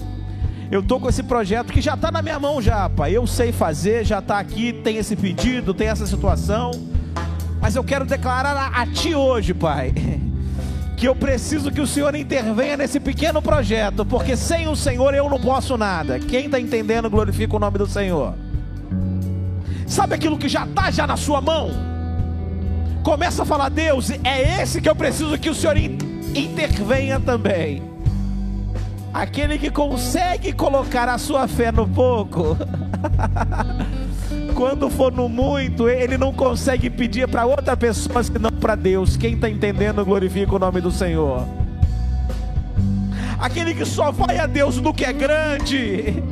eu 0.71 0.81
tô 0.81 0.97
com 0.97 1.09
esse 1.09 1.21
projeto 1.21 1.73
que 1.73 1.81
já 1.81 1.93
está 1.93 2.09
na 2.09 2.21
minha 2.21 2.39
mão 2.39 2.61
já, 2.61 2.89
pai. 2.89 3.11
Eu 3.11 3.27
sei 3.27 3.51
fazer, 3.51 4.05
já 4.05 4.19
está 4.19 4.39
aqui, 4.39 4.71
tem 4.71 4.95
esse 4.95 5.15
pedido, 5.15 5.73
tem 5.73 5.89
essa 5.89 6.07
situação. 6.07 6.71
Mas 7.61 7.75
eu 7.75 7.83
quero 7.83 8.05
declarar 8.05 8.55
a, 8.55 8.81
a 8.81 8.87
ti 8.87 9.13
hoje, 9.13 9.53
pai, 9.53 9.93
que 11.05 11.09
eu 11.09 11.15
preciso 11.15 11.71
que 11.71 11.79
o 11.79 11.85
Senhor 11.85 12.15
intervenha 12.15 12.77
nesse 12.77 12.99
pequeno 12.99 13.39
projeto, 13.39 14.03
porque 14.03 14.35
sem 14.35 14.67
o 14.67 14.75
Senhor 14.75 15.13
eu 15.13 15.29
não 15.29 15.39
posso 15.39 15.77
nada. 15.77 16.17
Quem 16.19 16.45
está 16.45 16.59
entendendo, 16.59 17.07
glorifica 17.11 17.55
o 17.55 17.59
nome 17.59 17.77
do 17.77 17.85
Senhor. 17.85 18.33
Sabe 19.85 20.15
aquilo 20.15 20.35
que 20.35 20.49
já 20.49 20.65
está 20.65 20.89
já 20.89 21.05
na 21.05 21.15
sua 21.15 21.39
mão? 21.39 21.69
Começa 23.03 23.43
a 23.43 23.45
falar, 23.45 23.69
Deus, 23.69 24.09
é 24.23 24.63
esse 24.63 24.81
que 24.81 24.89
eu 24.89 24.95
preciso 24.95 25.37
que 25.37 25.47
o 25.47 25.53
Senhor 25.53 25.77
intervenha 25.77 27.19
também. 27.19 27.83
Aquele 29.13 29.59
que 29.59 29.69
consegue 29.69 30.53
colocar 30.53 31.07
a 31.07 31.19
sua 31.19 31.47
fé 31.47 31.71
no 31.71 31.87
pouco, 31.87 32.57
quando 34.55 34.89
for 34.89 35.11
no 35.11 35.27
muito, 35.27 35.89
ele 35.89 36.17
não 36.17 36.33
consegue 36.33 36.89
pedir 36.89 37.27
para 37.27 37.45
outra 37.45 37.75
pessoa 37.75 38.23
senão 38.23 38.49
para 38.49 38.73
Deus. 38.73 39.17
Quem 39.17 39.33
está 39.33 39.49
entendendo, 39.49 40.03
glorifica 40.05 40.55
o 40.55 40.59
nome 40.59 40.79
do 40.79 40.89
Senhor. 40.89 41.45
Aquele 43.37 43.75
que 43.75 43.85
só 43.85 44.11
vai 44.11 44.39
a 44.39 44.47
Deus 44.47 44.77
no 44.77 44.93
que 44.93 45.03
é 45.03 45.11
grande, 45.11 46.23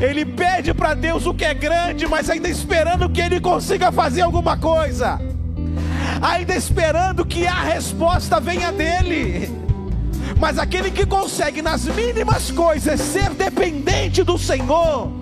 ele 0.00 0.24
pede 0.24 0.74
para 0.74 0.92
Deus 0.92 1.24
o 1.24 1.32
que 1.32 1.44
é 1.44 1.54
grande, 1.54 2.06
mas 2.08 2.28
ainda 2.28 2.48
esperando 2.48 3.08
que 3.08 3.20
ele 3.20 3.40
consiga 3.40 3.92
fazer 3.92 4.22
alguma 4.22 4.56
coisa, 4.58 5.20
ainda 6.20 6.54
esperando 6.56 7.24
que 7.24 7.46
a 7.46 7.62
resposta 7.62 8.40
venha 8.40 8.72
dele. 8.72 9.48
Mas 10.40 10.58
aquele 10.58 10.90
que 10.90 11.06
consegue 11.06 11.62
nas 11.62 11.84
mínimas 11.84 12.50
coisas 12.50 13.00
ser 13.00 13.30
dependente 13.30 14.24
do 14.24 14.36
Senhor, 14.36 15.19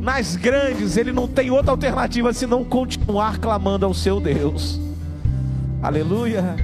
nas 0.00 0.36
grandes 0.36 0.96
ele 0.96 1.12
não 1.12 1.26
tem 1.28 1.50
outra 1.50 1.72
alternativa 1.72 2.32
senão 2.32 2.64
continuar 2.64 3.38
clamando 3.38 3.84
ao 3.84 3.92
seu 3.94 4.20
Deus. 4.20 4.80
Aleluia. 5.82 6.56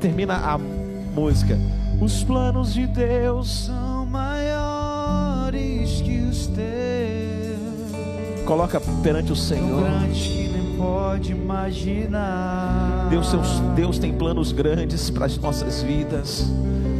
Termina 0.00 0.34
a 0.34 0.58
música. 0.58 1.58
Os 2.00 2.22
planos 2.22 2.74
de 2.74 2.86
Deus 2.86 3.66
são 3.66 4.06
maiores 4.06 6.00
que 6.02 6.18
os 6.18 6.46
teus. 6.46 8.44
Coloca 8.44 8.80
perante 9.02 9.32
o 9.32 9.36
Senhor. 9.36 9.82
Grande 9.82 10.28
que 10.28 10.48
nem 10.48 10.76
pode 10.76 11.32
imaginar. 11.32 13.08
Deus, 13.10 13.30
seus, 13.30 13.60
Deus 13.74 13.98
tem 13.98 14.12
planos 14.12 14.52
grandes 14.52 15.08
para 15.10 15.26
as 15.26 15.38
nossas 15.38 15.82
vidas. 15.82 16.46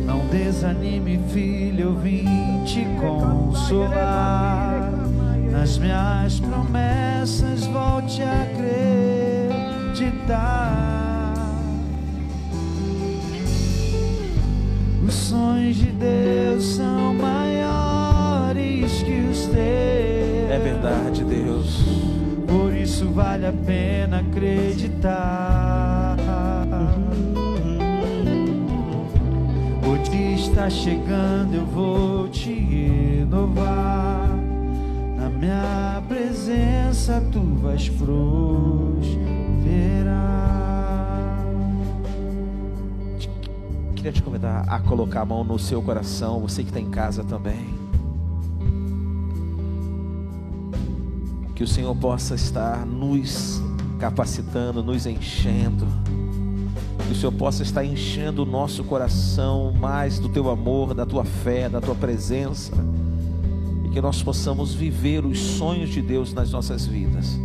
Não 0.06 0.26
desanime, 0.28 1.20
filho, 1.28 1.80
eu 1.80 1.94
vim 1.96 2.24
te 2.64 2.86
consolar. 3.00 4.85
Nas 5.58 5.78
minhas 5.78 6.38
promessas, 6.38 7.66
volte 7.66 8.22
a 8.22 8.42
acreditar. 10.02 11.32
Os 15.02 15.14
sonhos 15.14 15.76
de 15.76 15.92
Deus 15.92 16.76
são 16.76 17.14
maiores 17.14 19.02
que 19.02 19.28
os 19.30 19.46
teus. 19.46 20.50
É 20.50 20.60
verdade, 20.62 21.24
Deus. 21.24 21.82
Por 22.46 22.74
isso 22.74 23.08
vale 23.08 23.46
a 23.46 23.52
pena 23.52 24.18
acreditar. 24.18 26.18
O 29.82 29.96
dia 30.10 30.34
está 30.34 30.68
chegando, 30.68 31.54
eu 31.54 31.64
vou 31.64 32.28
te 32.28 32.52
renovar. 32.52 34.35
Minha 35.38 36.02
presença 36.08 37.22
tu 37.30 37.40
vais 37.60 37.90
prosperar. 37.90 38.16
Queria 43.94 44.12
te 44.12 44.22
convidar 44.22 44.64
a 44.66 44.80
colocar 44.80 45.20
a 45.20 45.24
mão 45.26 45.44
no 45.44 45.58
seu 45.58 45.82
coração, 45.82 46.40
você 46.40 46.62
que 46.62 46.70
está 46.70 46.80
em 46.80 46.88
casa 46.88 47.22
também. 47.22 47.74
Que 51.54 51.62
o 51.62 51.68
Senhor 51.68 51.94
possa 51.94 52.34
estar 52.34 52.86
nos 52.86 53.60
capacitando, 53.98 54.82
nos 54.82 55.04
enchendo. 55.04 55.86
Que 57.06 57.12
o 57.12 57.14
Senhor 57.14 57.32
possa 57.32 57.62
estar 57.62 57.84
enchendo 57.84 58.42
o 58.42 58.46
nosso 58.46 58.82
coração 58.84 59.70
mais 59.72 60.18
do 60.18 60.30
teu 60.30 60.48
amor, 60.48 60.94
da 60.94 61.04
tua 61.04 61.26
fé, 61.26 61.68
da 61.68 61.80
tua 61.80 61.94
presença. 61.94 62.72
Que 63.96 64.02
nós 64.02 64.22
possamos 64.22 64.74
viver 64.74 65.24
os 65.24 65.38
sonhos 65.38 65.88
de 65.88 66.02
Deus 66.02 66.30
nas 66.34 66.50
nossas 66.50 66.84
vidas. 66.84 67.40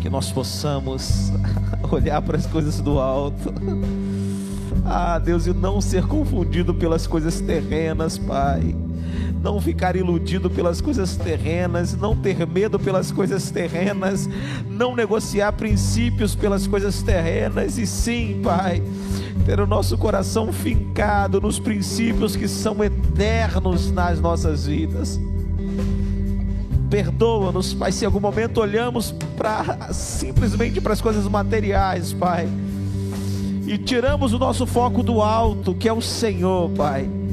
Que 0.00 0.08
nós 0.08 0.32
possamos 0.32 1.30
olhar 1.92 2.22
para 2.22 2.38
as 2.38 2.46
coisas 2.46 2.80
do 2.80 2.98
alto. 2.98 3.52
Ah, 4.82 5.18
Deus, 5.18 5.46
e 5.46 5.52
não 5.52 5.78
ser 5.78 6.06
confundido 6.06 6.72
pelas 6.72 7.06
coisas 7.06 7.38
terrenas, 7.38 8.16
Pai. 8.16 8.74
Não 9.44 9.60
ficar 9.60 9.94
iludido 9.94 10.48
pelas 10.48 10.80
coisas 10.80 11.16
terrenas, 11.16 11.94
não 11.94 12.16
ter 12.16 12.46
medo 12.46 12.80
pelas 12.80 13.12
coisas 13.12 13.50
terrenas, 13.50 14.26
não 14.66 14.96
negociar 14.96 15.52
princípios 15.52 16.34
pelas 16.34 16.66
coisas 16.66 17.02
terrenas, 17.02 17.76
e 17.76 17.86
sim, 17.86 18.40
Pai, 18.42 18.82
ter 19.44 19.60
o 19.60 19.66
nosso 19.66 19.98
coração 19.98 20.50
fincado 20.50 21.42
nos 21.42 21.58
princípios 21.58 22.34
que 22.34 22.48
são 22.48 22.82
eternos 22.82 23.92
nas 23.92 24.18
nossas 24.18 24.64
vidas. 24.64 25.20
Perdoa-nos, 26.88 27.74
Pai, 27.74 27.92
se 27.92 28.04
em 28.04 28.06
algum 28.06 28.20
momento 28.20 28.62
olhamos 28.62 29.12
para 29.36 29.92
simplesmente 29.92 30.80
para 30.80 30.94
as 30.94 31.02
coisas 31.02 31.28
materiais, 31.28 32.14
Pai 32.14 32.48
e 33.66 33.76
tiramos 33.76 34.32
o 34.32 34.38
nosso 34.38 34.66
foco 34.66 35.02
do 35.02 35.22
alto, 35.22 35.74
que 35.74 35.86
é 35.86 35.92
o 35.92 36.00
Senhor, 36.00 36.70
Pai. 36.70 37.23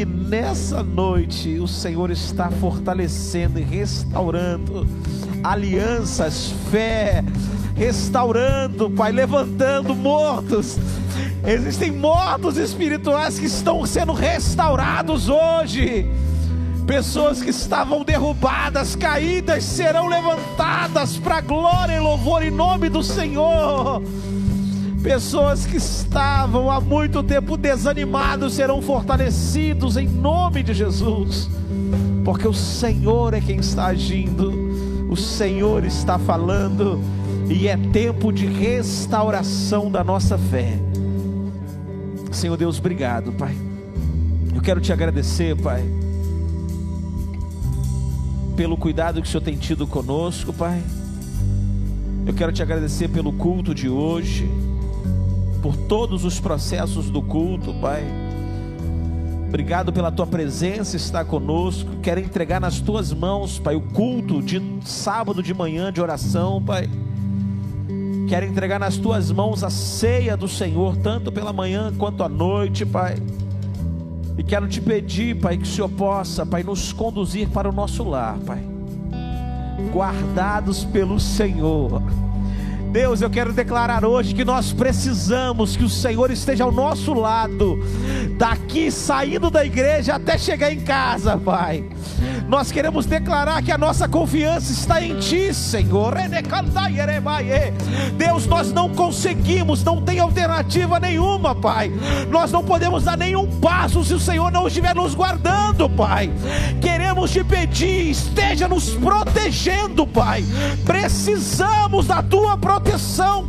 Que 0.00 0.06
nessa 0.06 0.82
noite 0.82 1.58
o 1.58 1.68
Senhor 1.68 2.10
está 2.10 2.50
fortalecendo 2.50 3.58
e 3.58 3.62
restaurando 3.62 4.88
alianças, 5.44 6.54
fé, 6.70 7.22
restaurando, 7.76 8.90
Pai, 8.90 9.12
levantando 9.12 9.94
mortos. 9.94 10.78
Existem 11.46 11.92
mortos 11.92 12.56
espirituais 12.56 13.38
que 13.38 13.44
estão 13.44 13.84
sendo 13.84 14.14
restaurados 14.14 15.28
hoje. 15.28 16.10
Pessoas 16.86 17.42
que 17.42 17.50
estavam 17.50 18.02
derrubadas, 18.02 18.96
caídas, 18.96 19.64
serão 19.64 20.08
levantadas 20.08 21.18
para 21.18 21.42
glória 21.42 21.96
e 21.96 22.00
louvor 22.00 22.42
em 22.42 22.50
nome 22.50 22.88
do 22.88 23.02
Senhor. 23.02 24.02
Pessoas 25.02 25.64
que 25.64 25.78
estavam 25.78 26.70
há 26.70 26.78
muito 26.78 27.22
tempo 27.22 27.56
desanimados 27.56 28.52
serão 28.52 28.82
fortalecidos 28.82 29.96
em 29.96 30.06
nome 30.06 30.62
de 30.62 30.74
Jesus, 30.74 31.48
porque 32.22 32.46
o 32.46 32.52
Senhor 32.52 33.32
é 33.32 33.40
quem 33.40 33.60
está 33.60 33.86
agindo, 33.86 34.52
o 35.10 35.16
Senhor 35.16 35.86
está 35.86 36.18
falando, 36.18 37.00
e 37.48 37.66
é 37.66 37.78
tempo 37.78 38.30
de 38.30 38.44
restauração 38.44 39.90
da 39.90 40.04
nossa 40.04 40.36
fé. 40.36 40.78
Senhor 42.30 42.58
Deus, 42.58 42.78
obrigado, 42.78 43.32
Pai. 43.32 43.56
Eu 44.54 44.60
quero 44.60 44.82
te 44.82 44.92
agradecer, 44.92 45.56
Pai, 45.56 45.82
pelo 48.54 48.76
cuidado 48.76 49.22
que 49.22 49.26
o 49.26 49.30
Senhor 49.30 49.42
tem 49.42 49.56
tido 49.56 49.86
conosco, 49.86 50.52
Pai. 50.52 50.82
Eu 52.26 52.34
quero 52.34 52.52
te 52.52 52.62
agradecer 52.62 53.08
pelo 53.08 53.32
culto 53.32 53.74
de 53.74 53.88
hoje 53.88 54.46
por 55.62 55.76
todos 55.76 56.24
os 56.24 56.40
processos 56.40 57.10
do 57.10 57.22
culto, 57.22 57.74
Pai. 57.74 58.04
Obrigado 59.48 59.92
pela 59.92 60.12
tua 60.12 60.26
presença 60.26 60.96
estar 60.96 61.24
conosco. 61.24 61.90
Quero 62.02 62.20
entregar 62.20 62.60
nas 62.60 62.80
tuas 62.80 63.12
mãos, 63.12 63.58
Pai, 63.58 63.74
o 63.74 63.80
culto 63.80 64.40
de 64.40 64.62
sábado 64.84 65.42
de 65.42 65.52
manhã 65.52 65.92
de 65.92 66.00
oração, 66.00 66.62
Pai. 66.62 66.88
Quero 68.28 68.46
entregar 68.46 68.78
nas 68.78 68.96
tuas 68.96 69.32
mãos 69.32 69.64
a 69.64 69.70
ceia 69.70 70.36
do 70.36 70.46
Senhor, 70.46 70.96
tanto 70.98 71.32
pela 71.32 71.52
manhã 71.52 71.92
quanto 71.98 72.22
à 72.22 72.28
noite, 72.28 72.86
Pai. 72.86 73.16
E 74.38 74.42
quero 74.44 74.68
te 74.68 74.80
pedir, 74.80 75.40
Pai, 75.40 75.56
que 75.56 75.64
o 75.64 75.66
Senhor 75.66 75.88
possa, 75.88 76.46
Pai, 76.46 76.62
nos 76.62 76.92
conduzir 76.92 77.48
para 77.48 77.68
o 77.68 77.72
nosso 77.72 78.04
lar, 78.04 78.38
Pai. 78.38 78.62
Guardados 79.92 80.84
pelo 80.84 81.18
Senhor 81.18 82.00
Deus, 82.90 83.22
eu 83.22 83.30
quero 83.30 83.52
declarar 83.52 84.04
hoje 84.04 84.34
que 84.34 84.44
nós 84.44 84.72
precisamos 84.72 85.76
que 85.76 85.84
o 85.84 85.88
Senhor 85.88 86.28
esteja 86.30 86.64
ao 86.64 86.72
nosso 86.72 87.14
lado, 87.14 87.78
daqui 88.36 88.90
saindo 88.90 89.48
da 89.48 89.64
igreja 89.64 90.16
até 90.16 90.36
chegar 90.36 90.72
em 90.72 90.80
casa, 90.80 91.38
Pai. 91.38 91.84
Nós 92.48 92.72
queremos 92.72 93.06
declarar 93.06 93.62
que 93.62 93.70
a 93.70 93.78
nossa 93.78 94.08
confiança 94.08 94.72
está 94.72 95.00
em 95.00 95.20
Ti, 95.20 95.54
Senhor. 95.54 96.14
Deus, 98.16 98.46
nós 98.46 98.72
não 98.72 98.88
conseguimos, 98.88 99.84
não 99.84 100.02
tem 100.02 100.18
alternativa 100.18 100.98
nenhuma, 100.98 101.54
Pai. 101.54 101.92
Nós 102.28 102.50
não 102.50 102.64
podemos 102.64 103.04
dar 103.04 103.16
nenhum 103.16 103.46
passo 103.60 104.02
se 104.02 104.14
o 104.14 104.18
Senhor 104.18 104.50
não 104.50 104.66
estiver 104.66 104.96
nos 104.96 105.14
guardando, 105.14 105.88
Pai. 105.88 106.28
Queremos 106.80 107.30
te 107.30 107.44
pedir, 107.44 108.10
esteja 108.10 108.66
nos 108.66 108.90
protegendo, 108.90 110.04
Pai. 110.04 110.44
Precisamos 110.84 112.08
da 112.08 112.20
Tua 112.20 112.58
proteção, 112.58 112.79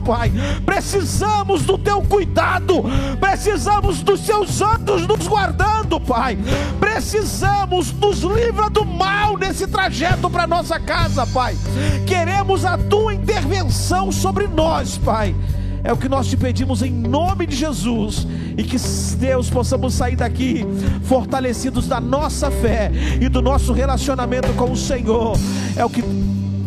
Pai. 0.05 0.31
Precisamos 0.65 1.63
do 1.63 1.77
Teu 1.77 2.01
cuidado. 2.01 2.83
Precisamos 3.19 4.01
dos 4.01 4.19
Seus 4.21 4.61
anjos 4.61 5.07
nos 5.07 5.27
guardando, 5.27 5.99
Pai. 5.99 6.37
Precisamos 6.79 7.91
nos 7.93 8.21
livra 8.21 8.69
do 8.69 8.85
mal 8.85 9.37
nesse 9.37 9.67
trajeto 9.67 10.29
para 10.29 10.47
nossa 10.47 10.79
casa, 10.79 11.25
Pai. 11.25 11.55
Queremos 12.05 12.65
a 12.65 12.77
tua 12.77 13.13
intervenção 13.13 14.11
sobre 14.11 14.47
nós, 14.47 14.97
Pai. 14.97 15.35
É 15.83 15.91
o 15.91 15.97
que 15.97 16.09
nós 16.09 16.27
te 16.27 16.37
pedimos 16.37 16.81
em 16.83 16.91
nome 16.91 17.45
de 17.45 17.55
Jesus. 17.55 18.27
E 18.57 18.63
que 18.63 18.77
Deus 19.17 19.49
possamos 19.49 19.93
sair 19.93 20.15
daqui 20.15 20.65
fortalecidos 21.03 21.87
da 21.87 21.99
nossa 21.99 22.51
fé 22.51 22.91
e 23.19 23.29
do 23.29 23.41
nosso 23.41 23.71
relacionamento 23.71 24.53
com 24.53 24.71
o 24.71 24.77
Senhor. 24.77 25.37
É 25.75 25.85
o 25.85 25.89
que 25.89 26.03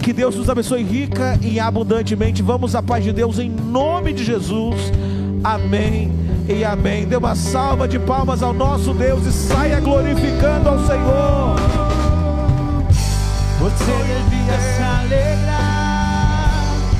que 0.05 0.13
Deus 0.13 0.37
nos 0.37 0.51
abençoe 0.51 0.83
rica 0.83 1.39
e 1.41 1.59
abundantemente. 1.59 2.43
Vamos 2.43 2.75
à 2.75 2.83
paz 2.83 3.03
de 3.03 3.11
Deus 3.11 3.39
em 3.39 3.49
nome 3.49 4.13
de 4.13 4.23
Jesus. 4.23 4.93
Amém 5.43 6.13
e 6.47 6.63
amém. 6.63 7.07
Dê 7.07 7.17
uma 7.17 7.35
salva 7.35 7.89
de 7.89 7.99
palmas 7.99 8.43
ao 8.43 8.53
nosso 8.53 8.93
Deus 8.93 9.25
e 9.25 9.33
saia 9.33 9.81
glorificando 9.81 10.69
ao 10.69 10.79
Senhor. 10.87 11.57
Você 13.61 13.93
devia 14.13 14.61
se 14.61 14.83
alegrar. 14.83 16.53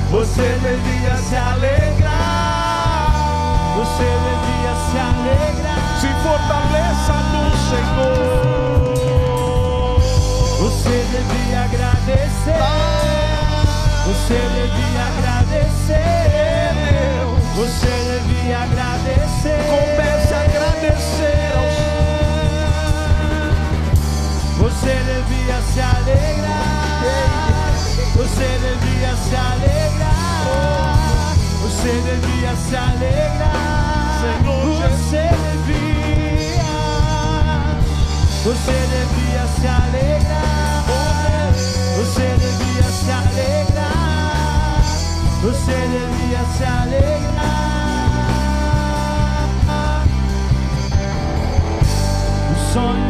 Você 0.09 0.57
devia 0.63 1.15
se 1.17 1.35
alegrar. 1.35 3.13
Você 3.77 4.09
devia 4.25 4.73
se 4.89 4.97
alegrar. 4.97 5.77
Se 6.01 6.07
fortaleça 6.23 7.13
no 7.33 7.45
Senhor. 7.69 8.95
Você 10.59 11.05
devia 11.11 11.44
agradecer. 12.15 12.55
Você 14.05 14.39
devia 14.55 15.03
agradecer. 15.17 16.05
Você 17.55 17.93
devia 18.27 18.57
agradecer. 18.59 19.59
Comece 19.69 20.33
a 20.33 20.35
agradecer 20.41 21.51
ao 21.55 21.67
Você 24.57 24.93
devia 24.93 25.57
se 25.61 25.79
alegrar. 25.79 26.95
Você 28.15 28.47
devia 28.61 29.13
se 29.15 29.35
alegrar. 29.35 30.55
Você 31.61 31.91
devia 31.91 32.55
se 32.55 32.75
alegrar. 32.75 34.21
Senhor 34.21 34.89
Você 34.89 35.25
devia. 35.65 36.05
Você 38.43 38.71
devia 38.71 39.43
se 39.47 39.67
alegrar. 39.67 40.64
Você 45.65 45.71
devia 45.71 46.45
se 46.55 46.63
alegrar. 46.63 47.25
Os 52.51 52.59
sonhos 52.71 53.04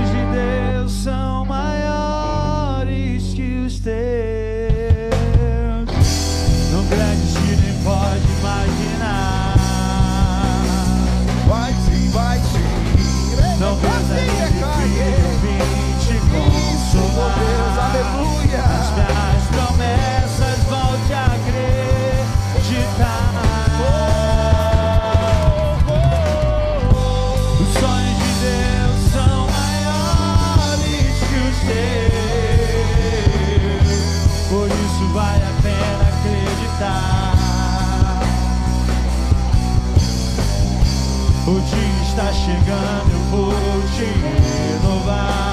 chegando, 42.36 43.12
eu 43.12 43.20
vou 43.32 43.54
te 43.96 44.04
renovar. 44.04 45.45